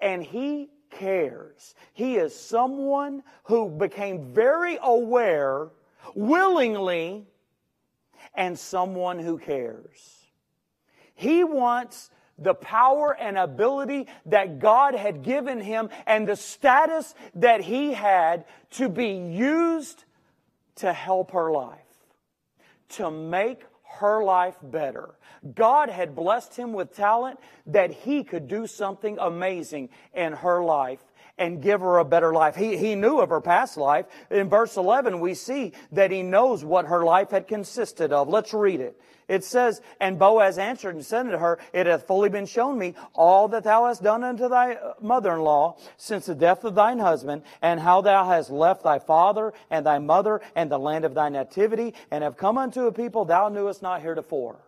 And 0.00 0.22
he 0.22 0.70
cares. 0.90 1.74
He 1.92 2.16
is 2.16 2.34
someone 2.34 3.22
who 3.44 3.68
became 3.68 4.32
very 4.32 4.78
aware 4.82 5.70
willingly 6.14 7.26
and 8.34 8.58
someone 8.58 9.18
who 9.18 9.38
cares. 9.38 10.26
He 11.14 11.44
wants 11.44 12.10
the 12.38 12.54
power 12.54 13.16
and 13.18 13.38
ability 13.38 14.08
that 14.26 14.58
God 14.58 14.94
had 14.94 15.22
given 15.22 15.60
him 15.60 15.90
and 16.06 16.26
the 16.26 16.36
status 16.36 17.14
that 17.34 17.60
he 17.60 17.92
had 17.92 18.44
to 18.72 18.88
be 18.88 19.08
used 19.08 20.04
to 20.76 20.92
help 20.92 21.30
her 21.30 21.50
life, 21.52 21.78
to 22.90 23.10
make 23.10 23.62
her 23.98 24.24
life 24.24 24.56
better. 24.62 25.14
God 25.54 25.90
had 25.90 26.16
blessed 26.16 26.56
him 26.56 26.72
with 26.72 26.96
talent 26.96 27.38
that 27.66 27.90
he 27.90 28.24
could 28.24 28.48
do 28.48 28.66
something 28.66 29.18
amazing 29.20 29.90
in 30.14 30.32
her 30.32 30.64
life 30.64 31.04
and 31.38 31.62
give 31.62 31.80
her 31.80 31.98
a 31.98 32.04
better 32.04 32.32
life. 32.32 32.54
He, 32.54 32.76
he 32.76 32.94
knew 32.94 33.18
of 33.18 33.30
her 33.30 33.40
past 33.40 33.76
life. 33.76 34.06
In 34.30 34.48
verse 34.48 34.76
11, 34.76 35.20
we 35.20 35.34
see 35.34 35.72
that 35.92 36.10
he 36.10 36.22
knows 36.22 36.64
what 36.64 36.86
her 36.86 37.04
life 37.04 37.30
had 37.30 37.48
consisted 37.48 38.12
of. 38.12 38.28
Let's 38.28 38.54
read 38.54 38.80
it. 38.80 39.00
It 39.26 39.42
says, 39.42 39.80
And 40.00 40.18
Boaz 40.18 40.58
answered 40.58 40.94
and 40.94 41.04
said 41.04 41.26
unto 41.26 41.38
her, 41.38 41.58
It 41.72 41.86
hath 41.86 42.06
fully 42.06 42.28
been 42.28 42.46
shown 42.46 42.78
me 42.78 42.94
all 43.14 43.48
that 43.48 43.64
thou 43.64 43.86
hast 43.86 44.02
done 44.02 44.22
unto 44.22 44.48
thy 44.48 44.76
mother-in-law 45.00 45.78
since 45.96 46.26
the 46.26 46.34
death 46.34 46.64
of 46.64 46.74
thine 46.74 46.98
husband, 46.98 47.42
and 47.62 47.80
how 47.80 48.02
thou 48.02 48.24
hast 48.26 48.50
left 48.50 48.82
thy 48.82 48.98
father 48.98 49.52
and 49.70 49.86
thy 49.86 49.98
mother 49.98 50.40
and 50.54 50.70
the 50.70 50.78
land 50.78 51.04
of 51.04 51.14
thy 51.14 51.30
nativity, 51.30 51.94
and 52.10 52.22
have 52.22 52.36
come 52.36 52.58
unto 52.58 52.86
a 52.86 52.92
people 52.92 53.24
thou 53.24 53.48
knewest 53.48 53.82
not 53.82 54.02
heretofore. 54.02 54.58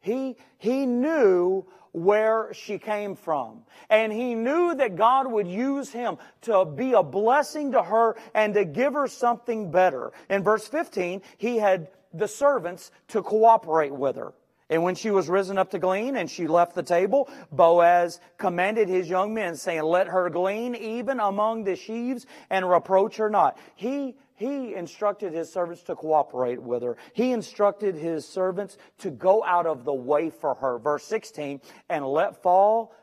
He, 0.00 0.36
he 0.56 0.86
knew 0.86 1.66
where 1.92 2.52
she 2.52 2.78
came 2.78 3.16
from. 3.16 3.62
And 3.88 4.12
he 4.12 4.34
knew 4.34 4.74
that 4.74 4.96
God 4.96 5.30
would 5.30 5.48
use 5.48 5.90
him 5.90 6.18
to 6.42 6.64
be 6.64 6.92
a 6.92 7.02
blessing 7.02 7.72
to 7.72 7.82
her 7.82 8.16
and 8.34 8.54
to 8.54 8.64
give 8.64 8.94
her 8.94 9.08
something 9.08 9.70
better. 9.70 10.12
In 10.28 10.42
verse 10.42 10.66
15, 10.66 11.22
he 11.38 11.58
had 11.58 11.88
the 12.12 12.28
servants 12.28 12.90
to 13.08 13.22
cooperate 13.22 13.92
with 13.92 14.16
her. 14.16 14.32
And 14.70 14.84
when 14.84 14.94
she 14.94 15.10
was 15.10 15.28
risen 15.28 15.58
up 15.58 15.70
to 15.72 15.80
glean 15.80 16.14
and 16.16 16.30
she 16.30 16.46
left 16.46 16.76
the 16.76 16.82
table, 16.82 17.28
Boaz 17.50 18.20
commanded 18.38 18.88
his 18.88 19.10
young 19.10 19.34
men, 19.34 19.56
saying, 19.56 19.82
Let 19.82 20.06
her 20.06 20.30
glean 20.30 20.76
even 20.76 21.18
among 21.18 21.64
the 21.64 21.74
sheaves 21.74 22.24
and 22.50 22.70
reproach 22.70 23.16
her 23.16 23.28
not. 23.28 23.58
He, 23.74 24.14
he 24.40 24.74
instructed 24.74 25.34
his 25.34 25.52
servants 25.52 25.82
to 25.82 25.94
cooperate 25.94 26.62
with 26.62 26.82
her. 26.82 26.96
He 27.12 27.32
instructed 27.32 27.94
his 27.94 28.26
servants 28.26 28.78
to 29.00 29.10
go 29.10 29.44
out 29.44 29.66
of 29.66 29.84
the 29.84 29.92
way 29.92 30.30
for 30.30 30.54
her. 30.54 30.78
Verse 30.78 31.04
16, 31.04 31.60
and 31.90 32.06
let 32.06 32.42
fall 32.42 32.94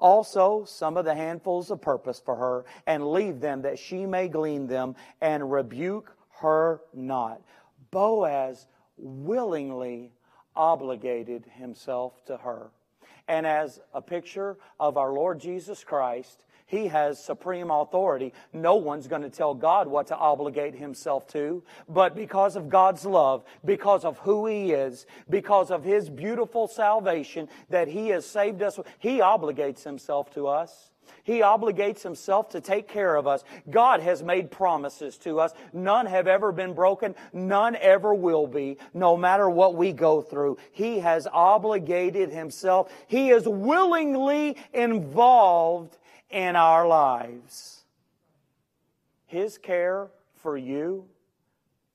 also 0.00 0.64
some 0.64 0.96
of 0.96 1.04
the 1.04 1.14
handfuls 1.14 1.70
of 1.70 1.80
purpose 1.80 2.20
for 2.24 2.34
her, 2.34 2.64
and 2.84 3.12
leave 3.12 3.38
them 3.38 3.62
that 3.62 3.78
she 3.78 4.06
may 4.06 4.26
glean 4.26 4.66
them, 4.66 4.96
and 5.20 5.52
rebuke 5.52 6.16
her 6.40 6.80
not. 6.92 7.40
Boaz 7.92 8.66
willingly 8.96 10.10
obligated 10.56 11.46
himself 11.58 12.24
to 12.24 12.36
her. 12.38 12.72
And 13.28 13.46
as 13.46 13.80
a 13.94 14.02
picture 14.02 14.58
of 14.80 14.96
our 14.96 15.12
Lord 15.12 15.38
Jesus 15.38 15.84
Christ, 15.84 16.44
he 16.72 16.86
has 16.86 17.22
supreme 17.22 17.70
authority. 17.70 18.32
No 18.54 18.76
one's 18.76 19.06
going 19.06 19.20
to 19.20 19.28
tell 19.28 19.52
God 19.52 19.86
what 19.86 20.06
to 20.06 20.16
obligate 20.16 20.74
himself 20.74 21.26
to. 21.28 21.62
But 21.86 22.16
because 22.16 22.56
of 22.56 22.70
God's 22.70 23.04
love, 23.04 23.44
because 23.62 24.06
of 24.06 24.16
who 24.20 24.46
he 24.46 24.72
is, 24.72 25.04
because 25.28 25.70
of 25.70 25.84
his 25.84 26.08
beautiful 26.08 26.66
salvation 26.66 27.50
that 27.68 27.88
he 27.88 28.08
has 28.08 28.24
saved 28.24 28.62
us, 28.62 28.80
he 28.98 29.18
obligates 29.18 29.84
himself 29.84 30.32
to 30.32 30.48
us. 30.48 30.92
He 31.24 31.40
obligates 31.40 32.02
himself 32.02 32.48
to 32.50 32.60
take 32.62 32.88
care 32.88 33.16
of 33.16 33.26
us. 33.26 33.44
God 33.68 34.00
has 34.00 34.22
made 34.22 34.50
promises 34.50 35.18
to 35.18 35.40
us. 35.40 35.52
None 35.74 36.06
have 36.06 36.26
ever 36.26 36.52
been 36.52 36.72
broken. 36.72 37.14
None 37.34 37.76
ever 37.76 38.14
will 38.14 38.46
be, 38.46 38.78
no 38.94 39.18
matter 39.18 39.50
what 39.50 39.74
we 39.74 39.92
go 39.92 40.22
through. 40.22 40.56
He 40.72 41.00
has 41.00 41.28
obligated 41.30 42.30
himself. 42.30 42.90
He 43.08 43.28
is 43.28 43.46
willingly 43.46 44.56
involved 44.72 45.98
in 46.32 46.56
our 46.56 46.86
lives. 46.88 47.82
His 49.26 49.58
care 49.58 50.08
for 50.34 50.56
you, 50.56 51.04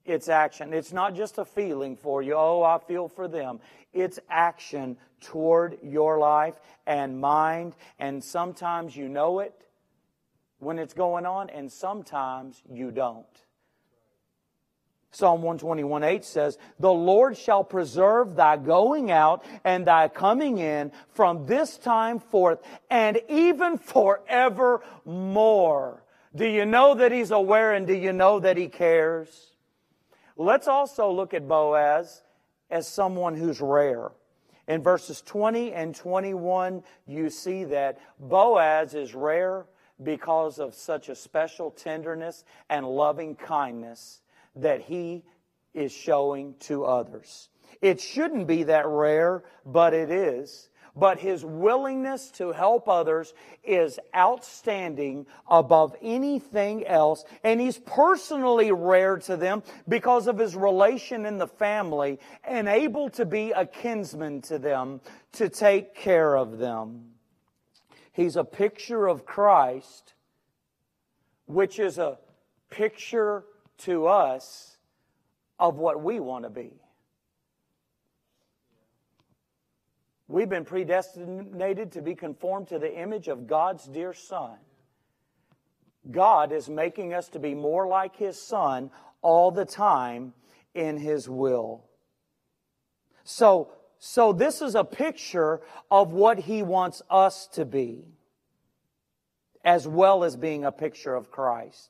it's 0.05 0.29
action. 0.29 0.73
It's 0.73 0.93
not 0.93 1.15
just 1.15 1.37
a 1.37 1.43
feeling 1.43 1.97
for 1.97 2.21
you. 2.21 2.33
Oh, 2.33 2.63
I 2.63 2.79
feel 2.79 3.09
for 3.09 3.27
them. 3.27 3.59
It's 3.93 4.19
action 4.29 4.95
toward 5.19 5.77
your 5.83 6.17
life 6.17 6.55
and 6.85 7.19
mind. 7.19 7.75
And 7.99 8.23
sometimes 8.23 8.95
you 8.95 9.09
know 9.09 9.39
it 9.39 9.53
when 10.59 10.79
it's 10.79 10.93
going 10.93 11.25
on, 11.25 11.49
and 11.49 11.71
sometimes 11.71 12.61
you 12.71 12.89
don't. 12.89 13.25
Psalm 15.17 15.41
121 15.41 16.03
8 16.03 16.23
says, 16.23 16.59
The 16.79 16.93
Lord 16.93 17.35
shall 17.35 17.63
preserve 17.63 18.35
thy 18.35 18.55
going 18.55 19.09
out 19.09 19.43
and 19.63 19.87
thy 19.87 20.09
coming 20.09 20.59
in 20.59 20.91
from 21.09 21.47
this 21.47 21.79
time 21.79 22.19
forth 22.19 22.59
and 22.91 23.19
even 23.27 23.79
forevermore. 23.79 24.83
Do 26.35 26.47
you 26.47 26.67
know 26.67 26.93
that 26.93 27.11
he's 27.11 27.31
aware 27.31 27.73
and 27.73 27.87
do 27.87 27.95
you 27.95 28.13
know 28.13 28.39
that 28.41 28.57
he 28.57 28.67
cares? 28.67 29.53
Let's 30.35 30.67
also 30.67 31.11
look 31.11 31.33
at 31.33 31.47
Boaz 31.47 32.21
as 32.69 32.87
someone 32.87 33.33
who's 33.35 33.59
rare. 33.59 34.11
In 34.67 34.83
verses 34.83 35.21
20 35.21 35.73
and 35.73 35.95
21, 35.95 36.83
you 37.07 37.31
see 37.31 37.63
that 37.63 37.97
Boaz 38.19 38.93
is 38.93 39.15
rare 39.15 39.65
because 40.03 40.59
of 40.59 40.75
such 40.75 41.09
a 41.09 41.15
special 41.15 41.71
tenderness 41.71 42.43
and 42.69 42.85
loving 42.85 43.33
kindness 43.33 44.21
that 44.61 44.81
he 44.81 45.23
is 45.73 45.91
showing 45.91 46.55
to 46.61 46.85
others. 46.85 47.49
It 47.81 48.01
shouldn't 48.01 48.47
be 48.47 48.63
that 48.63 48.87
rare, 48.87 49.43
but 49.65 49.93
it 49.93 50.09
is. 50.09 50.69
But 50.95 51.19
his 51.19 51.45
willingness 51.45 52.31
to 52.31 52.51
help 52.51 52.89
others 52.89 53.35
is 53.63 53.99
outstanding 54.15 55.27
above 55.47 55.95
anything 56.01 56.87
else. 56.87 57.23
And 57.43 57.61
he's 57.61 57.77
personally 57.77 58.71
rare 58.71 59.17
to 59.17 59.37
them 59.37 59.61
because 59.87 60.25
of 60.25 60.39
his 60.39 60.55
relation 60.55 61.27
in 61.27 61.37
the 61.37 61.47
family 61.47 62.19
and 62.43 62.67
able 62.67 63.11
to 63.11 63.25
be 63.25 63.51
a 63.51 63.67
kinsman 63.67 64.41
to 64.43 64.57
them 64.57 65.01
to 65.33 65.49
take 65.49 65.93
care 65.93 66.35
of 66.35 66.57
them. 66.57 67.11
He's 68.11 68.35
a 68.35 68.43
picture 68.43 69.05
of 69.05 69.23
Christ, 69.23 70.15
which 71.45 71.77
is 71.77 71.99
a 71.99 72.17
picture 72.71 73.45
to 73.79 74.07
us 74.07 74.77
of 75.59 75.77
what 75.77 76.01
we 76.01 76.19
want 76.19 76.43
to 76.45 76.49
be. 76.49 76.73
We've 80.27 80.49
been 80.49 80.65
predestinated 80.65 81.93
to 81.93 82.01
be 82.01 82.13
conformed 82.13 82.67
to 82.69 82.79
the 82.79 82.93
image 82.93 83.27
of 83.27 83.47
God's 83.47 83.87
dear 83.87 84.13
Son. 84.13 84.57
God 86.11 86.51
is 86.51 86.69
making 86.69 87.13
us 87.13 87.29
to 87.29 87.39
be 87.39 87.55
more 87.55 87.87
like 87.87 88.15
His 88.15 88.41
Son 88.41 88.91
all 89.21 89.51
the 89.51 89.65
time 89.65 90.33
in 90.73 90.97
His 90.97 91.29
will. 91.29 91.85
So, 93.23 93.71
so 93.99 94.33
this 94.33 94.61
is 94.61 94.75
a 94.75 94.83
picture 94.83 95.61
of 95.89 96.11
what 96.11 96.39
He 96.39 96.61
wants 96.61 97.01
us 97.09 97.47
to 97.53 97.65
be, 97.65 98.05
as 99.63 99.87
well 99.87 100.23
as 100.23 100.35
being 100.35 100.65
a 100.65 100.71
picture 100.71 101.15
of 101.15 101.31
Christ. 101.31 101.89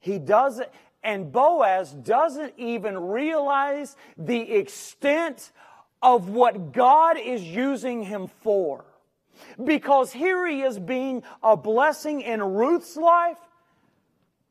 He 0.00 0.18
does 0.18 0.60
and 1.06 1.30
Boaz 1.30 1.92
doesn't 1.92 2.54
even 2.56 2.98
realize 2.98 3.96
the 4.18 4.52
extent 4.52 5.52
of 6.02 6.28
what 6.28 6.72
God 6.72 7.16
is 7.16 7.42
using 7.42 8.02
him 8.02 8.26
for. 8.26 8.84
Because 9.62 10.12
here 10.12 10.46
he 10.46 10.62
is 10.62 10.78
being 10.78 11.22
a 11.42 11.56
blessing 11.56 12.22
in 12.22 12.42
Ruth's 12.42 12.96
life, 12.96 13.38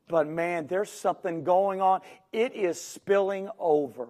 but 0.08 0.26
man, 0.26 0.66
there's 0.66 0.90
something 0.90 1.44
going 1.44 1.80
on. 1.80 2.00
It 2.32 2.54
is 2.54 2.80
spilling 2.80 3.50
over. 3.58 4.08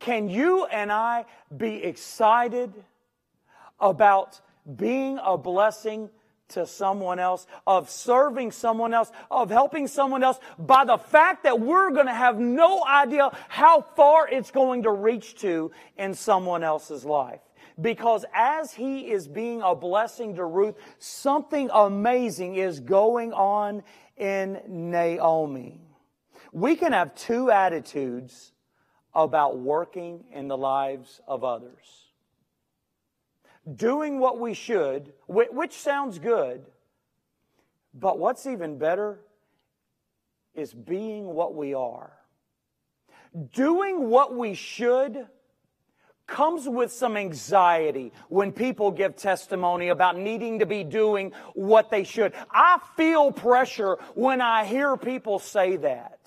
Can 0.00 0.28
you 0.28 0.66
and 0.66 0.90
I 0.90 1.26
be 1.56 1.76
excited 1.84 2.72
about 3.78 4.40
being 4.76 5.20
a 5.22 5.38
blessing 5.38 6.10
to 6.48 6.66
someone 6.66 7.18
else, 7.18 7.46
of 7.66 7.90
serving 7.90 8.52
someone 8.52 8.94
else, 8.94 9.10
of 9.30 9.50
helping 9.50 9.86
someone 9.86 10.22
else 10.22 10.38
by 10.58 10.84
the 10.84 10.98
fact 10.98 11.44
that 11.44 11.60
we're 11.60 11.90
going 11.90 12.06
to 12.06 12.14
have 12.14 12.38
no 12.38 12.84
idea 12.84 13.30
how 13.48 13.80
far 13.80 14.28
it's 14.28 14.50
going 14.50 14.84
to 14.84 14.90
reach 14.90 15.36
to 15.36 15.70
in 15.96 16.14
someone 16.14 16.62
else's 16.62 17.04
life. 17.04 17.40
Because 17.80 18.24
as 18.34 18.72
he 18.72 19.10
is 19.10 19.28
being 19.28 19.60
a 19.60 19.74
blessing 19.74 20.36
to 20.36 20.44
Ruth, 20.44 20.76
something 20.98 21.68
amazing 21.72 22.54
is 22.54 22.80
going 22.80 23.32
on 23.32 23.82
in 24.16 24.60
Naomi. 24.66 25.80
We 26.52 26.76
can 26.76 26.92
have 26.92 27.14
two 27.14 27.50
attitudes 27.50 28.52
about 29.14 29.58
working 29.58 30.24
in 30.32 30.48
the 30.48 30.56
lives 30.56 31.20
of 31.26 31.44
others 31.44 32.05
doing 33.74 34.18
what 34.18 34.38
we 34.38 34.54
should, 34.54 35.12
which 35.26 35.72
sounds 35.72 36.18
good, 36.18 36.64
but 37.92 38.18
what's 38.18 38.46
even 38.46 38.78
better 38.78 39.20
is 40.54 40.72
being 40.72 41.26
what 41.26 41.54
we 41.54 41.74
are. 41.74 42.12
Doing 43.52 44.08
what 44.08 44.34
we 44.34 44.54
should 44.54 45.26
comes 46.26 46.68
with 46.68 46.90
some 46.90 47.16
anxiety 47.16 48.12
when 48.28 48.52
people 48.52 48.90
give 48.90 49.16
testimony 49.16 49.88
about 49.88 50.16
needing 50.16 50.58
to 50.58 50.66
be 50.66 50.82
doing 50.82 51.32
what 51.54 51.90
they 51.90 52.04
should. 52.04 52.32
I 52.50 52.80
feel 52.96 53.30
pressure 53.30 53.98
when 54.14 54.40
I 54.40 54.64
hear 54.64 54.96
people 54.96 55.38
say 55.38 55.76
that. 55.76 56.18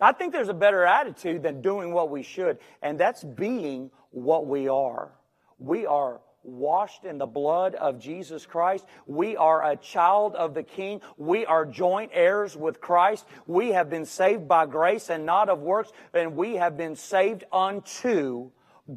I 0.00 0.12
think 0.12 0.32
there's 0.32 0.48
a 0.48 0.54
better 0.54 0.84
attitude 0.84 1.42
than 1.42 1.62
doing 1.62 1.92
what 1.92 2.10
we 2.10 2.22
should, 2.22 2.58
and 2.82 2.98
that's 2.98 3.22
being 3.22 3.90
what 4.14 4.46
we 4.46 4.68
are. 4.68 5.10
We 5.58 5.86
are 5.86 6.20
washed 6.44 7.04
in 7.04 7.18
the 7.18 7.26
blood 7.26 7.74
of 7.74 7.98
Jesus 7.98 8.46
Christ. 8.46 8.86
We 9.06 9.36
are 9.36 9.72
a 9.72 9.76
child 9.76 10.36
of 10.36 10.54
the 10.54 10.62
King. 10.62 11.00
We 11.16 11.44
are 11.46 11.66
joint 11.66 12.12
heirs 12.14 12.56
with 12.56 12.80
Christ. 12.80 13.26
We 13.46 13.70
have 13.70 13.90
been 13.90 14.04
saved 14.04 14.46
by 14.46 14.66
grace 14.66 15.10
and 15.10 15.26
not 15.26 15.48
of 15.48 15.60
works, 15.60 15.90
and 16.12 16.36
we 16.36 16.54
have 16.56 16.76
been 16.76 16.94
saved 16.94 17.44
unto 17.52 18.50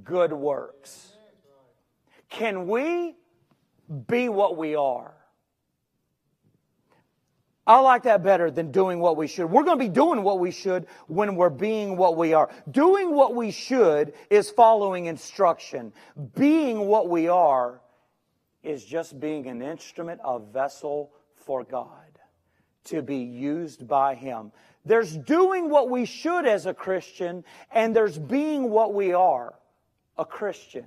good 0.03 0.33
works. 0.33 1.13
Can 2.29 2.67
we 2.67 3.15
be 4.07 4.29
what 4.29 4.55
we 4.57 4.75
are? 4.75 5.16
I 7.67 7.81
like 7.81 8.03
that 8.03 8.23
better 8.23 8.49
than 8.49 8.71
doing 8.71 8.99
what 8.99 9.17
we 9.17 9.27
should. 9.27 9.47
We're 9.47 9.63
going 9.63 9.77
to 9.77 9.83
be 9.83 9.89
doing 9.89 10.23
what 10.23 10.39
we 10.39 10.51
should 10.51 10.87
when 11.07 11.35
we're 11.35 11.49
being 11.49 11.97
what 11.97 12.15
we 12.15 12.31
are. 12.33 12.49
Doing 12.71 13.13
what 13.13 13.35
we 13.35 13.51
should 13.51 14.13
is 14.29 14.49
following 14.49 15.07
instruction. 15.07 15.91
Being 16.35 16.87
what 16.87 17.09
we 17.09 17.27
are 17.27 17.81
is 18.63 18.85
just 18.85 19.19
being 19.19 19.47
an 19.47 19.61
instrument, 19.61 20.21
a 20.23 20.39
vessel 20.39 21.11
for 21.35 21.65
God 21.65 21.91
to 22.85 23.01
be 23.01 23.17
used 23.17 23.85
by 23.85 24.15
Him. 24.15 24.53
There's 24.85 25.17
doing 25.17 25.69
what 25.69 25.89
we 25.89 26.05
should 26.05 26.45
as 26.45 26.65
a 26.65 26.73
Christian, 26.73 27.43
and 27.69 27.93
there's 27.93 28.17
being 28.17 28.69
what 28.69 28.93
we 28.93 29.11
are, 29.11 29.53
a 30.17 30.23
Christian. 30.23 30.85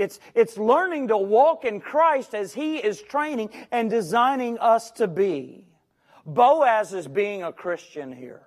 It's, 0.00 0.18
it's 0.34 0.56
learning 0.56 1.08
to 1.08 1.18
walk 1.18 1.66
in 1.66 1.78
Christ 1.78 2.34
as 2.34 2.54
He 2.54 2.78
is 2.78 3.02
training 3.02 3.50
and 3.70 3.90
designing 3.90 4.58
us 4.58 4.90
to 4.92 5.06
be. 5.06 5.66
Boaz 6.24 6.94
is 6.94 7.06
being 7.06 7.42
a 7.42 7.52
Christian 7.52 8.10
here. 8.10 8.40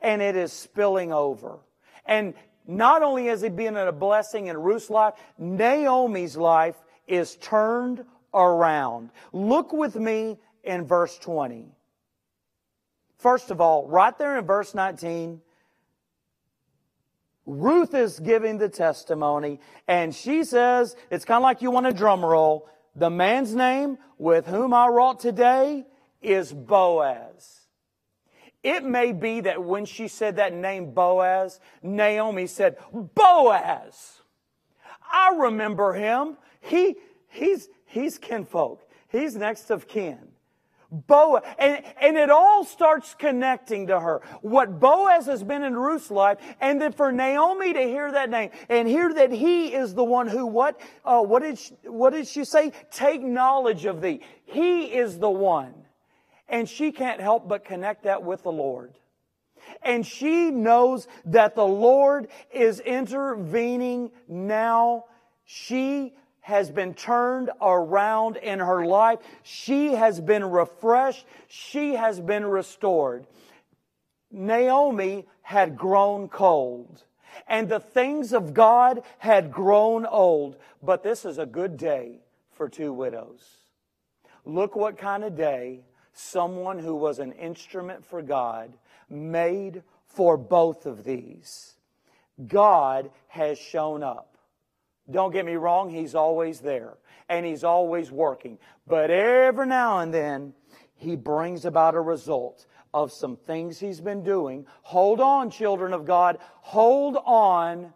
And 0.00 0.20
it 0.20 0.34
is 0.34 0.52
spilling 0.52 1.12
over. 1.12 1.60
And 2.04 2.34
not 2.66 3.02
only 3.02 3.28
is 3.28 3.42
he 3.42 3.50
being 3.50 3.76
a 3.76 3.92
blessing 3.92 4.48
in 4.48 4.56
Ruth's 4.56 4.90
life, 4.90 5.14
Naomi's 5.38 6.36
life 6.36 6.76
is 7.06 7.36
turned 7.36 8.04
around. 8.32 9.10
Look 9.32 9.72
with 9.72 9.94
me 9.94 10.38
in 10.64 10.86
verse 10.86 11.16
20. 11.18 11.66
First 13.18 13.50
of 13.50 13.60
all, 13.60 13.86
right 13.86 14.16
there 14.18 14.38
in 14.38 14.44
verse 14.44 14.74
19, 14.74 15.40
Ruth 17.46 17.94
is 17.94 18.18
giving 18.20 18.58
the 18.58 18.68
testimony, 18.68 19.60
and 19.86 20.14
she 20.14 20.44
says, 20.44 20.96
it's 21.10 21.24
kind 21.24 21.38
of 21.38 21.42
like 21.42 21.60
you 21.60 21.70
want 21.70 21.86
a 21.86 21.92
drum 21.92 22.24
roll. 22.24 22.68
The 22.96 23.10
man's 23.10 23.54
name 23.54 23.98
with 24.18 24.46
whom 24.46 24.72
I 24.72 24.88
wrought 24.88 25.20
today 25.20 25.84
is 26.22 26.52
Boaz. 26.52 27.60
It 28.62 28.82
may 28.82 29.12
be 29.12 29.40
that 29.40 29.62
when 29.62 29.84
she 29.84 30.08
said 30.08 30.36
that 30.36 30.54
name 30.54 30.92
Boaz, 30.92 31.60
Naomi 31.82 32.46
said, 32.46 32.78
Boaz. 32.92 34.22
I 35.12 35.36
remember 35.36 35.92
him. 35.92 36.38
He, 36.60 36.96
he's, 37.28 37.68
he's 37.84 38.16
kinfolk. 38.16 38.88
He's 39.08 39.36
next 39.36 39.70
of 39.70 39.86
kin. 39.86 40.33
Boaz. 41.06 41.42
And, 41.58 41.82
and 42.00 42.16
it 42.16 42.30
all 42.30 42.64
starts 42.64 43.14
connecting 43.14 43.88
to 43.88 43.98
her. 43.98 44.22
What 44.42 44.78
Boaz 44.78 45.26
has 45.26 45.42
been 45.42 45.62
in 45.62 45.76
Ruth's 45.76 46.10
life, 46.10 46.38
and 46.60 46.80
then 46.80 46.92
for 46.92 47.10
Naomi 47.10 47.72
to 47.72 47.82
hear 47.82 48.12
that 48.12 48.30
name 48.30 48.50
and 48.68 48.86
hear 48.86 49.12
that 49.14 49.32
he 49.32 49.74
is 49.74 49.94
the 49.94 50.04
one 50.04 50.28
who, 50.28 50.46
what, 50.46 50.80
uh, 51.04 51.20
what, 51.20 51.42
did 51.42 51.58
she, 51.58 51.74
what 51.84 52.12
did 52.12 52.26
she 52.28 52.44
say? 52.44 52.72
Take 52.90 53.22
knowledge 53.22 53.84
of 53.84 54.00
thee. 54.00 54.20
He 54.44 54.84
is 54.86 55.18
the 55.18 55.30
one. 55.30 55.74
And 56.48 56.68
she 56.68 56.92
can't 56.92 57.20
help 57.20 57.48
but 57.48 57.64
connect 57.64 58.04
that 58.04 58.22
with 58.22 58.42
the 58.42 58.52
Lord. 58.52 58.94
And 59.82 60.06
she 60.06 60.50
knows 60.50 61.08
that 61.24 61.54
the 61.54 61.66
Lord 61.66 62.28
is 62.52 62.80
intervening 62.80 64.10
now. 64.28 65.06
She 65.46 66.14
has 66.44 66.70
been 66.70 66.92
turned 66.92 67.50
around 67.60 68.36
in 68.36 68.58
her 68.58 68.84
life. 68.86 69.18
She 69.42 69.94
has 69.94 70.20
been 70.20 70.44
refreshed. 70.44 71.24
She 71.48 71.94
has 71.94 72.20
been 72.20 72.44
restored. 72.44 73.26
Naomi 74.30 75.26
had 75.42 75.76
grown 75.76 76.28
cold 76.28 77.02
and 77.46 77.68
the 77.68 77.80
things 77.80 78.32
of 78.32 78.54
God 78.54 79.02
had 79.18 79.52
grown 79.52 80.06
old. 80.06 80.56
But 80.82 81.02
this 81.02 81.24
is 81.24 81.38
a 81.38 81.46
good 81.46 81.76
day 81.76 82.20
for 82.52 82.68
two 82.68 82.92
widows. 82.92 83.42
Look 84.44 84.76
what 84.76 84.98
kind 84.98 85.24
of 85.24 85.36
day 85.36 85.80
someone 86.12 86.78
who 86.78 86.94
was 86.94 87.18
an 87.18 87.32
instrument 87.32 88.04
for 88.04 88.22
God 88.22 88.72
made 89.08 89.82
for 90.06 90.36
both 90.36 90.86
of 90.86 91.04
these. 91.04 91.74
God 92.46 93.10
has 93.28 93.58
shown 93.58 94.02
up. 94.02 94.33
Don't 95.10 95.32
get 95.32 95.44
me 95.44 95.54
wrong, 95.54 95.90
He's 95.90 96.14
always 96.14 96.60
there 96.60 96.94
and 97.28 97.44
He's 97.44 97.64
always 97.64 98.10
working. 98.10 98.58
But 98.86 99.10
every 99.10 99.66
now 99.66 99.98
and 99.98 100.12
then, 100.12 100.54
He 100.94 101.16
brings 101.16 101.64
about 101.64 101.94
a 101.94 102.00
result 102.00 102.66
of 102.92 103.12
some 103.12 103.36
things 103.36 103.78
He's 103.78 104.00
been 104.00 104.22
doing. 104.22 104.66
Hold 104.82 105.20
on, 105.20 105.50
children 105.50 105.92
of 105.92 106.04
God. 106.04 106.38
Hold 106.60 107.16
on 107.24 107.92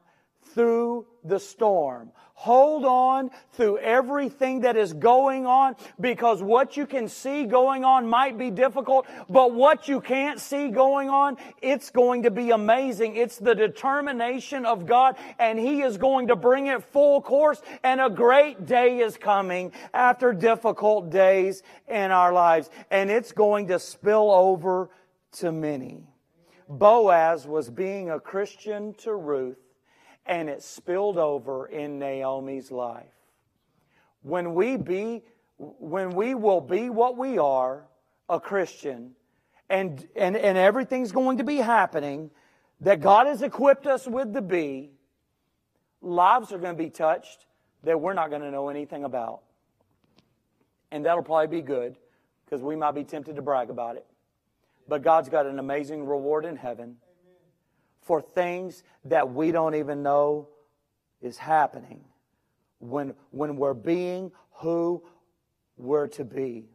through 0.55 1.07
the 1.25 1.39
storm. 1.39 2.11
Hold 2.43 2.85
on 2.85 3.33
through 3.55 3.79
everything 3.79 4.61
that 4.61 4.77
is 4.77 4.93
going 4.93 5.45
on 5.45 5.75
because 5.99 6.41
what 6.41 6.77
you 6.77 6.87
can 6.87 7.09
see 7.09 7.45
going 7.47 7.85
on 7.85 8.09
might 8.09 8.39
be 8.39 8.53
difficult, 8.53 9.09
but 9.29 9.53
what 9.53 9.89
you 9.89 10.01
can't 10.01 10.39
see 10.39 10.69
going 10.69 11.09
on, 11.09 11.37
it's 11.61 11.91
going 11.91 12.23
to 12.23 12.31
be 12.31 12.51
amazing. 12.51 13.17
It's 13.17 13.39
the 13.39 13.57
determination 13.57 14.67
of 14.67 14.87
God 14.87 15.17
and 15.41 15.59
He 15.59 15.83
is 15.83 15.97
going 15.97 16.29
to 16.29 16.37
bring 16.37 16.69
it 16.69 16.85
full 16.85 17.21
course 17.21 17.61
and 17.83 18.01
a 18.01 18.09
great 18.09 18.67
day 18.67 19.01
is 19.01 19.17
coming 19.17 19.73
after 19.93 20.33
difficult 20.33 21.11
days 21.11 21.65
in 21.89 22.13
our 22.13 22.33
lives 22.33 22.71
and 22.93 23.11
it's 23.11 23.33
going 23.33 23.67
to 23.67 23.81
spill 23.81 24.31
over 24.31 24.91
to 25.39 25.51
many. 25.51 26.07
Boaz 26.69 27.49
was 27.49 27.69
being 27.69 28.11
a 28.11 28.21
Christian 28.21 28.95
to 28.99 29.13
Ruth 29.13 29.59
and 30.29 30.51
it 30.51 30.63
spilled 30.63 31.17
over 31.17 31.67
in 31.67 31.99
Naomi's 31.99 32.71
life. 32.71 33.07
When 34.23 34.55
we 34.55 34.77
be, 34.77 35.25
when 35.57 36.11
we 36.11 36.35
will 36.35 36.61
be 36.61 36.91
what 36.91 37.17
we 37.17 37.39
are, 37.39 37.87
a 38.29 38.39
Christian, 38.39 39.13
and, 39.71 40.07
and, 40.15 40.37
and 40.37 40.59
everything's 40.59 41.13
going 41.13 41.39
to 41.39 41.45
be 41.45 41.57
happening 41.57 42.31
that 42.83 43.01
God 43.01 43.27
has 43.27 43.43
equipped 43.43 43.87
us 43.87 44.07
with 44.07 44.35
to 44.35 44.43
be, 44.43 44.91
lives 46.03 46.53
are 46.53 46.59
going 46.59 46.77
to 46.77 46.83
be 46.83 46.91
touched 46.91 47.47
that 47.85 47.99
we're 48.01 48.13
not 48.13 48.29
going 48.29 48.43
to 48.43 48.51
know 48.51 48.69
anything 48.69 49.05
about. 49.05 49.41
And 50.91 51.07
that'll 51.07 51.23
probably 51.23 51.61
be 51.61 51.63
good 51.63 51.97
because 52.45 52.63
we 52.63 52.77
might 52.77 52.93
be 52.93 53.05
tempted 53.05 53.37
to 53.37 53.43
brag 53.43 53.71
about 53.71 53.97
it. 53.97 54.07
But 54.87 55.03
God's 55.03 55.29
got 55.29 55.47
an 55.47 55.59
amazing 55.59 56.07
reward 56.07 56.45
in 56.45 56.57
heaven 56.57 56.97
for 58.09 58.23
things 58.23 58.83
that 59.05 59.35
we 59.35 59.53
don't 59.53 59.75
even 59.75 60.03
know 60.03 60.49
is 61.21 61.37
happening 61.37 62.01
when, 62.79 63.13
when 63.33 63.57
we're 63.57 63.75
being 63.75 64.33
who 64.53 65.03
we're 65.77 66.07
to 66.07 66.25
be. 66.25 66.71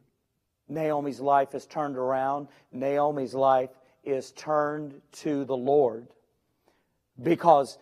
Naomi's 0.70 1.20
life 1.20 1.56
is 1.56 1.66
turned 1.66 1.98
around. 1.98 2.50
Naomi's 2.72 3.34
life 3.34 3.72
is 4.04 4.32
turned 4.34 5.02
to 5.12 5.44
the 5.44 5.58
Lord. 5.58 6.06
Because, 7.20 7.80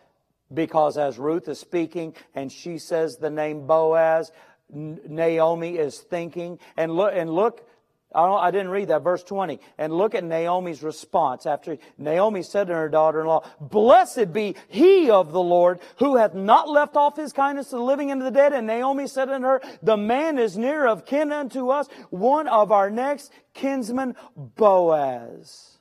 because 0.54 0.98
as 0.98 1.20
Ruth 1.20 1.50
is 1.50 1.60
speaking 1.60 2.16
and 2.34 2.50
she 2.50 2.78
says 2.78 3.18
the 3.18 3.30
name 3.30 3.68
Boaz, 3.68 4.32
Naomi 4.70 5.76
is 5.76 6.00
thinking, 6.00 6.58
and 6.78 6.94
look, 6.94 7.12
and 7.14 7.30
look, 7.30 7.68
I 8.14 8.52
didn't 8.52 8.70
read 8.70 8.90
that, 8.90 9.04
verse 9.04 9.24
20. 9.24 9.60
And 9.78 9.94
look 9.94 10.16
at 10.16 10.24
Naomi's 10.24 10.84
response 10.84 11.46
after 11.46 11.78
Naomi 11.98 12.44
said 12.44 12.68
to 12.68 12.74
her 12.74 12.90
daughter-in-law, 12.90 13.50
Blessed 13.62 14.34
be 14.34 14.56
he 14.68 15.10
of 15.10 15.32
the 15.32 15.42
Lord 15.42 15.80
who 15.98 16.18
hath 16.18 16.34
not 16.34 16.70
left 16.70 16.98
off 16.98 17.16
his 17.16 17.32
kindness 17.32 17.70
to 17.70 17.78
the 17.78 17.82
living 17.82 18.12
and 18.12 18.20
to 18.20 18.26
the 18.26 18.32
dead. 18.32 18.52
And 18.52 18.68
Naomi 18.68 19.08
said 19.08 19.30
unto 19.30 19.48
her, 19.48 19.62
The 19.82 19.98
man 19.98 20.38
is 20.38 20.58
near 20.58 20.88
of 20.88 21.06
kin 21.06 21.32
unto 21.32 21.70
us, 21.70 21.88
one 22.10 22.48
of 22.48 22.72
our 22.72 22.90
next 22.90 23.32
kinsmen, 23.54 24.16
Boaz. 24.36 25.78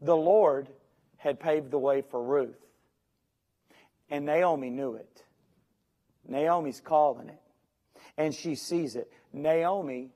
The 0.00 0.16
Lord 0.16 0.68
had 1.16 1.40
paved 1.40 1.70
the 1.70 1.78
way 1.78 2.02
for 2.02 2.22
Ruth. 2.22 2.60
And 4.10 4.26
Naomi 4.26 4.70
knew 4.70 4.94
it. 4.94 5.24
Naomi's 6.28 6.80
calling 6.80 7.30
it. 7.30 7.40
And 8.16 8.32
she 8.32 8.54
sees 8.54 8.94
it. 8.94 9.10
Naomi 9.32 10.10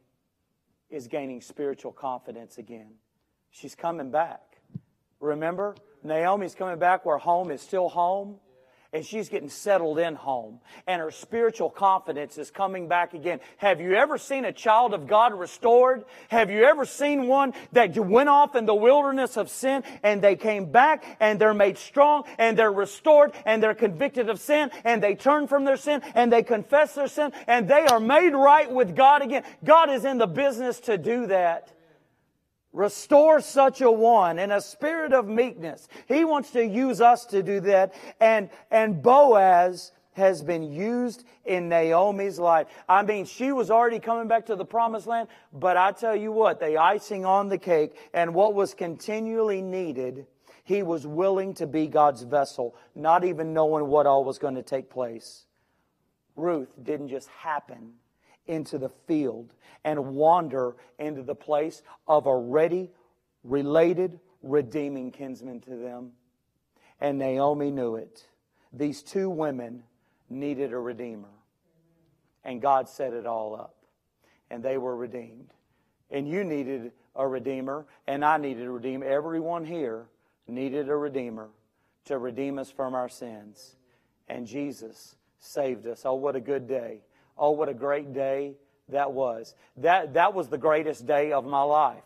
is 0.91 1.07
gaining 1.09 1.41
spiritual 1.41 1.93
confidence 1.93 2.59
again. 2.59 2.95
She's 3.51 3.75
coming 3.75 4.11
back. 4.11 4.41
Remember, 5.21 5.75
Naomi's 6.03 6.55
coming 6.55 6.79
back 6.79 7.05
where 7.05 7.19
home 7.19 7.51
is 7.51 7.61
still 7.61 7.89
home 7.89 8.37
and 8.93 9.05
she's 9.05 9.29
getting 9.29 9.51
settled 9.51 9.99
in 9.99 10.15
home 10.15 10.61
and 10.87 11.01
her 11.01 11.11
spiritual 11.11 11.69
confidence 11.69 12.39
is 12.39 12.51
coming 12.51 12.89
back 12.89 13.13
again. 13.13 13.39
Have 13.59 13.81
you 13.81 13.95
ever 13.95 14.17
seen 14.17 14.47
a 14.47 14.53
child 14.53 14.95
of 14.95 15.07
God 15.07 15.39
restored? 15.39 16.05
Have 16.29 16.51
you 16.51 16.65
ever 16.65 16.87
seen 16.87 17.27
one 17.27 17.53
that 17.73 17.95
went 17.97 18.31
off 18.31 18.55
in 18.55 18.65
the 18.65 18.75
wilderness 18.75 19.37
of 19.37 19.51
sin 19.51 19.83
and 20.03 20.23
they 20.23 20.37
came 20.37 20.73
back 20.73 21.19
and 21.21 21.39
they're 21.39 21.53
made 21.53 21.77
strong 21.77 22.25
and 22.39 22.59
they're 22.59 22.73
restored 22.73 23.33
and 23.45 23.63
they're 23.63 23.75
convicted 23.75 24.31
of 24.31 24.41
sin 24.41 24.71
and 24.85 25.03
they 25.03 25.15
turn 25.15 25.47
from 25.49 25.65
their 25.65 25.77
sin 25.77 26.01
and 26.15 26.33
they 26.33 26.43
confess 26.43 26.95
their 26.95 27.09
sin 27.09 27.33
and 27.47 27.69
they 27.69 27.87
are 27.87 28.01
made 28.01 28.31
right 28.31 28.71
with 28.71 28.97
God 28.97 29.21
again? 29.23 29.45
God 29.63 29.91
is 29.91 30.07
in 30.07 30.17
the 30.17 30.27
business 30.27 30.81
to 30.81 30.97
do 30.97 31.27
that. 31.27 31.78
Restore 32.79 33.41
such 33.41 33.81
a 33.81 33.91
one 33.91 34.39
in 34.39 34.53
a 34.53 34.61
spirit 34.61 35.13
of 35.13 35.27
meekness. 35.27 35.89
He 36.07 36.25
wants 36.25 36.53
to 36.53 36.65
use 36.65 37.01
us 37.01 37.25
to 37.27 37.43
do 37.43 37.59
that. 37.63 37.93
And, 38.21 38.51
and 38.71 39.03
Boaz 39.03 39.91
has 40.13 40.45
been 40.45 40.63
used 40.63 41.25
in 41.45 41.69
Naomi's 41.69 42.39
life. 42.39 42.69
I 42.89 43.03
mean, 43.03 43.25
she 43.25 43.51
was 43.51 43.73
already 43.73 43.99
coming 43.99 44.29
back 44.29 44.47
to 44.47 44.55
the 44.55 44.65
promised 44.65 45.09
land, 45.09 45.27
but 45.53 45.77
I 45.77 45.91
tell 45.91 46.15
you 46.15 46.31
what, 46.31 46.61
the 46.61 46.77
icing 46.77 47.25
on 47.25 47.49
the 47.49 47.59
cake 47.59 47.97
and 48.15 48.33
what 48.33 48.55
was 48.55 48.75
continually 48.75 49.61
needed, 49.61 50.29
he 50.63 50.85
was 50.85 51.05
willing 51.05 51.55
to 51.55 51.67
be 51.67 51.89
God's 51.89 52.23
vessel, 52.23 52.77
not 52.95 53.25
even 53.25 53.53
knowing 53.53 53.89
what 53.89 54.07
all 54.07 54.23
was 54.23 54.39
going 54.39 54.55
to 54.55 54.63
take 54.63 54.89
place. 54.89 55.47
Ruth 56.37 56.73
didn't 56.81 57.09
just 57.09 57.27
happen 57.27 57.95
into 58.49 58.79
the 58.79 58.89
field 58.89 59.55
and 59.85 60.15
wander 60.15 60.77
into 60.99 61.23
the 61.23 61.35
place 61.35 61.83
of 62.07 62.27
a 62.27 62.37
ready, 62.37 62.91
related, 63.45 64.19
redeeming 64.43 65.13
kinsman 65.13 65.61
to 65.61 65.77
them. 65.77 66.13
And 67.01 67.19
Naomi 67.19 67.71
knew 67.71 67.97
it. 67.97 68.27
These 68.73 69.03
two 69.03 69.31
women 69.31 69.85
needed 70.29 70.73
a 70.73 70.79
redeemer. 70.79 71.29
And 72.45 72.61
God 72.61 72.89
set 72.89 73.13
it 73.13 73.27
all 73.27 73.55
up. 73.55 73.77
And 74.51 74.63
they 74.63 74.79
were 74.79 74.97
redeemed. 74.97 75.53
And 76.11 76.27
you 76.27 76.43
needed 76.43 76.93
a 77.15 77.27
redeemer, 77.27 77.87
and 78.07 78.25
I 78.25 78.39
needed 78.39 78.67
a 78.67 78.71
redeemer. 78.71 79.05
Everyone 79.05 79.65
here 79.65 80.07
needed 80.47 80.89
a 80.89 80.97
redeemer 80.97 81.49
to 82.07 82.17
redeem 82.17 82.59
us 82.59 82.71
from 82.71 82.95
our 82.95 83.09
sins. 83.09 83.77
And 84.29 84.47
Jesus 84.47 85.17
saved 85.39 85.87
us. 85.87 86.03
Oh, 86.05 86.15
what 86.15 86.37
a 86.37 86.41
good 86.41 86.67
day. 86.67 87.03
Oh, 87.39 87.51
what 87.53 87.69
a 87.69 87.75
great 87.75 88.13
day 88.13 88.55
that 88.89 89.13
was. 89.13 89.55
That, 89.79 90.15
that 90.15 90.35
was 90.35 90.49
the 90.49 90.59
greatest 90.59 91.07
day 91.07 91.33
of 91.33 91.45
my 91.45 91.63
life. 91.63 92.03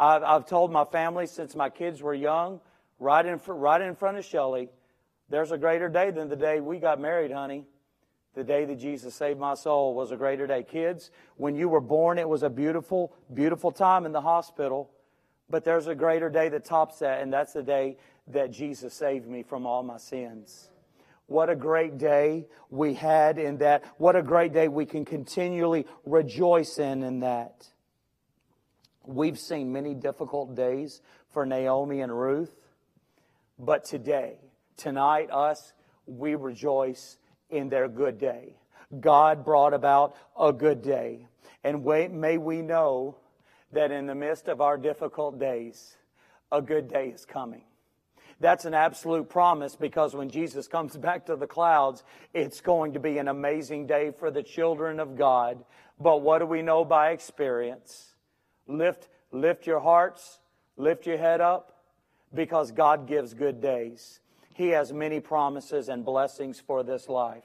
I've, 0.00 0.22
I've 0.22 0.46
told 0.46 0.72
my 0.72 0.84
family 0.84 1.26
since 1.26 1.54
my 1.54 1.70
kids 1.70 2.02
were 2.02 2.14
young, 2.14 2.60
right 2.98 3.24
in, 3.24 3.40
right 3.46 3.80
in 3.80 3.94
front 3.94 4.18
of 4.18 4.24
Shelly, 4.24 4.68
there's 5.28 5.52
a 5.52 5.58
greater 5.58 5.88
day 5.88 6.10
than 6.10 6.28
the 6.28 6.36
day 6.36 6.60
we 6.60 6.78
got 6.78 7.00
married, 7.00 7.30
honey. 7.30 7.64
The 8.34 8.44
day 8.44 8.64
that 8.64 8.76
Jesus 8.76 9.14
saved 9.14 9.38
my 9.38 9.54
soul 9.54 9.94
was 9.94 10.10
a 10.10 10.16
greater 10.16 10.46
day. 10.46 10.62
Kids, 10.62 11.10
when 11.36 11.54
you 11.54 11.68
were 11.68 11.80
born, 11.80 12.18
it 12.18 12.28
was 12.28 12.42
a 12.42 12.50
beautiful, 12.50 13.12
beautiful 13.32 13.70
time 13.70 14.06
in 14.06 14.12
the 14.12 14.22
hospital. 14.22 14.90
But 15.50 15.64
there's 15.64 15.86
a 15.86 15.94
greater 15.94 16.30
day 16.30 16.48
that 16.48 16.64
tops 16.64 17.00
that, 17.00 17.20
and 17.20 17.32
that's 17.32 17.52
the 17.52 17.62
day 17.62 17.98
that 18.28 18.50
Jesus 18.50 18.94
saved 18.94 19.28
me 19.28 19.42
from 19.42 19.66
all 19.66 19.82
my 19.82 19.98
sins. 19.98 20.70
What 21.26 21.48
a 21.48 21.56
great 21.56 21.98
day 21.98 22.46
we 22.68 22.94
had 22.94 23.38
in 23.38 23.58
that. 23.58 23.84
What 23.98 24.16
a 24.16 24.22
great 24.22 24.52
day 24.52 24.68
we 24.68 24.86
can 24.86 25.04
continually 25.04 25.86
rejoice 26.04 26.78
in 26.78 27.02
in 27.02 27.20
that. 27.20 27.66
We've 29.04 29.38
seen 29.38 29.72
many 29.72 29.94
difficult 29.94 30.54
days 30.54 31.00
for 31.32 31.44
Naomi 31.46 32.00
and 32.00 32.16
Ruth, 32.16 32.54
but 33.58 33.84
today, 33.84 34.36
tonight, 34.76 35.30
us, 35.30 35.72
we 36.06 36.34
rejoice 36.34 37.18
in 37.50 37.68
their 37.68 37.88
good 37.88 38.18
day. 38.18 38.56
God 39.00 39.44
brought 39.44 39.74
about 39.74 40.14
a 40.38 40.52
good 40.52 40.82
day. 40.82 41.26
And 41.64 41.84
may 41.84 42.38
we 42.38 42.62
know 42.62 43.16
that 43.72 43.90
in 43.90 44.06
the 44.06 44.14
midst 44.14 44.48
of 44.48 44.60
our 44.60 44.76
difficult 44.76 45.38
days, 45.38 45.96
a 46.50 46.60
good 46.60 46.88
day 46.88 47.08
is 47.08 47.24
coming. 47.24 47.64
That's 48.42 48.64
an 48.64 48.74
absolute 48.74 49.28
promise 49.28 49.76
because 49.76 50.16
when 50.16 50.28
Jesus 50.28 50.66
comes 50.66 50.96
back 50.98 51.26
to 51.26 51.36
the 51.36 51.46
clouds, 51.46 52.02
it's 52.34 52.60
going 52.60 52.94
to 52.94 52.98
be 52.98 53.18
an 53.18 53.28
amazing 53.28 53.86
day 53.86 54.10
for 54.10 54.32
the 54.32 54.42
children 54.42 54.98
of 54.98 55.16
God. 55.16 55.64
But 56.00 56.22
what 56.22 56.40
do 56.40 56.46
we 56.46 56.60
know 56.60 56.84
by 56.84 57.10
experience? 57.10 58.14
Lift, 58.66 59.08
lift 59.30 59.64
your 59.64 59.78
hearts, 59.78 60.40
lift 60.76 61.06
your 61.06 61.18
head 61.18 61.40
up, 61.40 61.84
because 62.34 62.72
God 62.72 63.06
gives 63.06 63.32
good 63.32 63.60
days. 63.60 64.18
He 64.54 64.70
has 64.70 64.92
many 64.92 65.20
promises 65.20 65.88
and 65.88 66.04
blessings 66.04 66.58
for 66.58 66.82
this 66.82 67.08
life. 67.08 67.44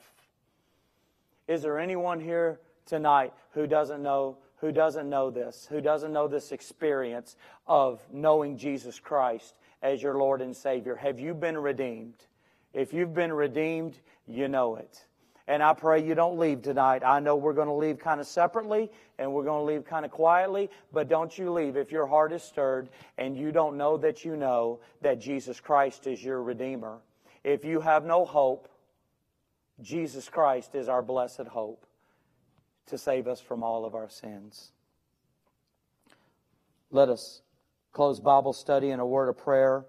Is 1.47 1.61
there 1.61 1.77
anyone 1.77 2.19
here 2.19 2.59
tonight 2.87 3.33
who 3.51 3.67
doesn't 3.67 4.01
know 4.01 4.37
who 4.59 4.71
doesn't 4.71 5.07
know 5.07 5.29
this, 5.29 5.67
who 5.69 5.81
doesn't 5.81 6.11
know 6.11 6.27
this 6.27 6.51
experience 6.51 7.35
of 7.67 8.01
knowing 8.11 8.57
Jesus 8.57 8.99
Christ 8.99 9.53
as 9.81 10.01
your 10.01 10.17
Lord 10.17 10.41
and 10.41 10.55
Savior? 10.55 10.95
Have 10.95 11.19
you 11.19 11.33
been 11.33 11.57
redeemed? 11.57 12.25
If 12.73 12.93
you've 12.93 13.13
been 13.13 13.33
redeemed, 13.33 13.99
you 14.27 14.47
know 14.47 14.75
it. 14.75 15.05
And 15.47 15.63
I 15.63 15.73
pray 15.73 16.03
you 16.03 16.13
don't 16.13 16.37
leave 16.37 16.61
tonight. 16.61 17.03
I 17.05 17.21
know 17.21 17.37
we're 17.37 17.53
going 17.53 17.69
to 17.69 17.73
leave 17.73 17.99
kind 17.99 18.19
of 18.19 18.27
separately 18.27 18.91
and 19.17 19.31
we're 19.31 19.45
going 19.45 19.65
to 19.65 19.73
leave 19.73 19.85
kind 19.85 20.03
of 20.03 20.11
quietly, 20.11 20.69
but 20.91 21.07
don't 21.07 21.35
you 21.37 21.51
leave 21.51 21.77
if 21.77 21.91
your 21.91 22.05
heart 22.05 22.33
is 22.33 22.43
stirred 22.43 22.89
and 23.17 23.37
you 23.37 23.53
don't 23.53 23.77
know 23.77 23.95
that 23.97 24.25
you 24.25 24.35
know 24.35 24.79
that 25.01 25.19
Jesus 25.19 25.61
Christ 25.61 26.05
is 26.05 26.21
your 26.21 26.43
Redeemer. 26.43 26.97
If 27.45 27.63
you 27.63 27.79
have 27.79 28.03
no 28.03 28.25
hope, 28.25 28.67
Jesus 29.81 30.27
Christ 30.27 30.75
is 30.75 30.89
our 30.89 31.01
blessed 31.01 31.47
hope 31.47 31.85
to 32.87 32.97
save 32.97 33.27
us 33.27 33.39
from 33.39 33.63
all 33.63 33.85
of 33.85 33.95
our 33.95 34.09
sins. 34.09 34.71
Let 36.91 37.07
us 37.07 37.41
close 37.97 38.19
Bible 38.19 38.53
study 38.53 38.91
in 38.91 38.99
a 38.99 39.05
word 39.07 39.27
of 39.27 39.39
prayer. 39.39 39.83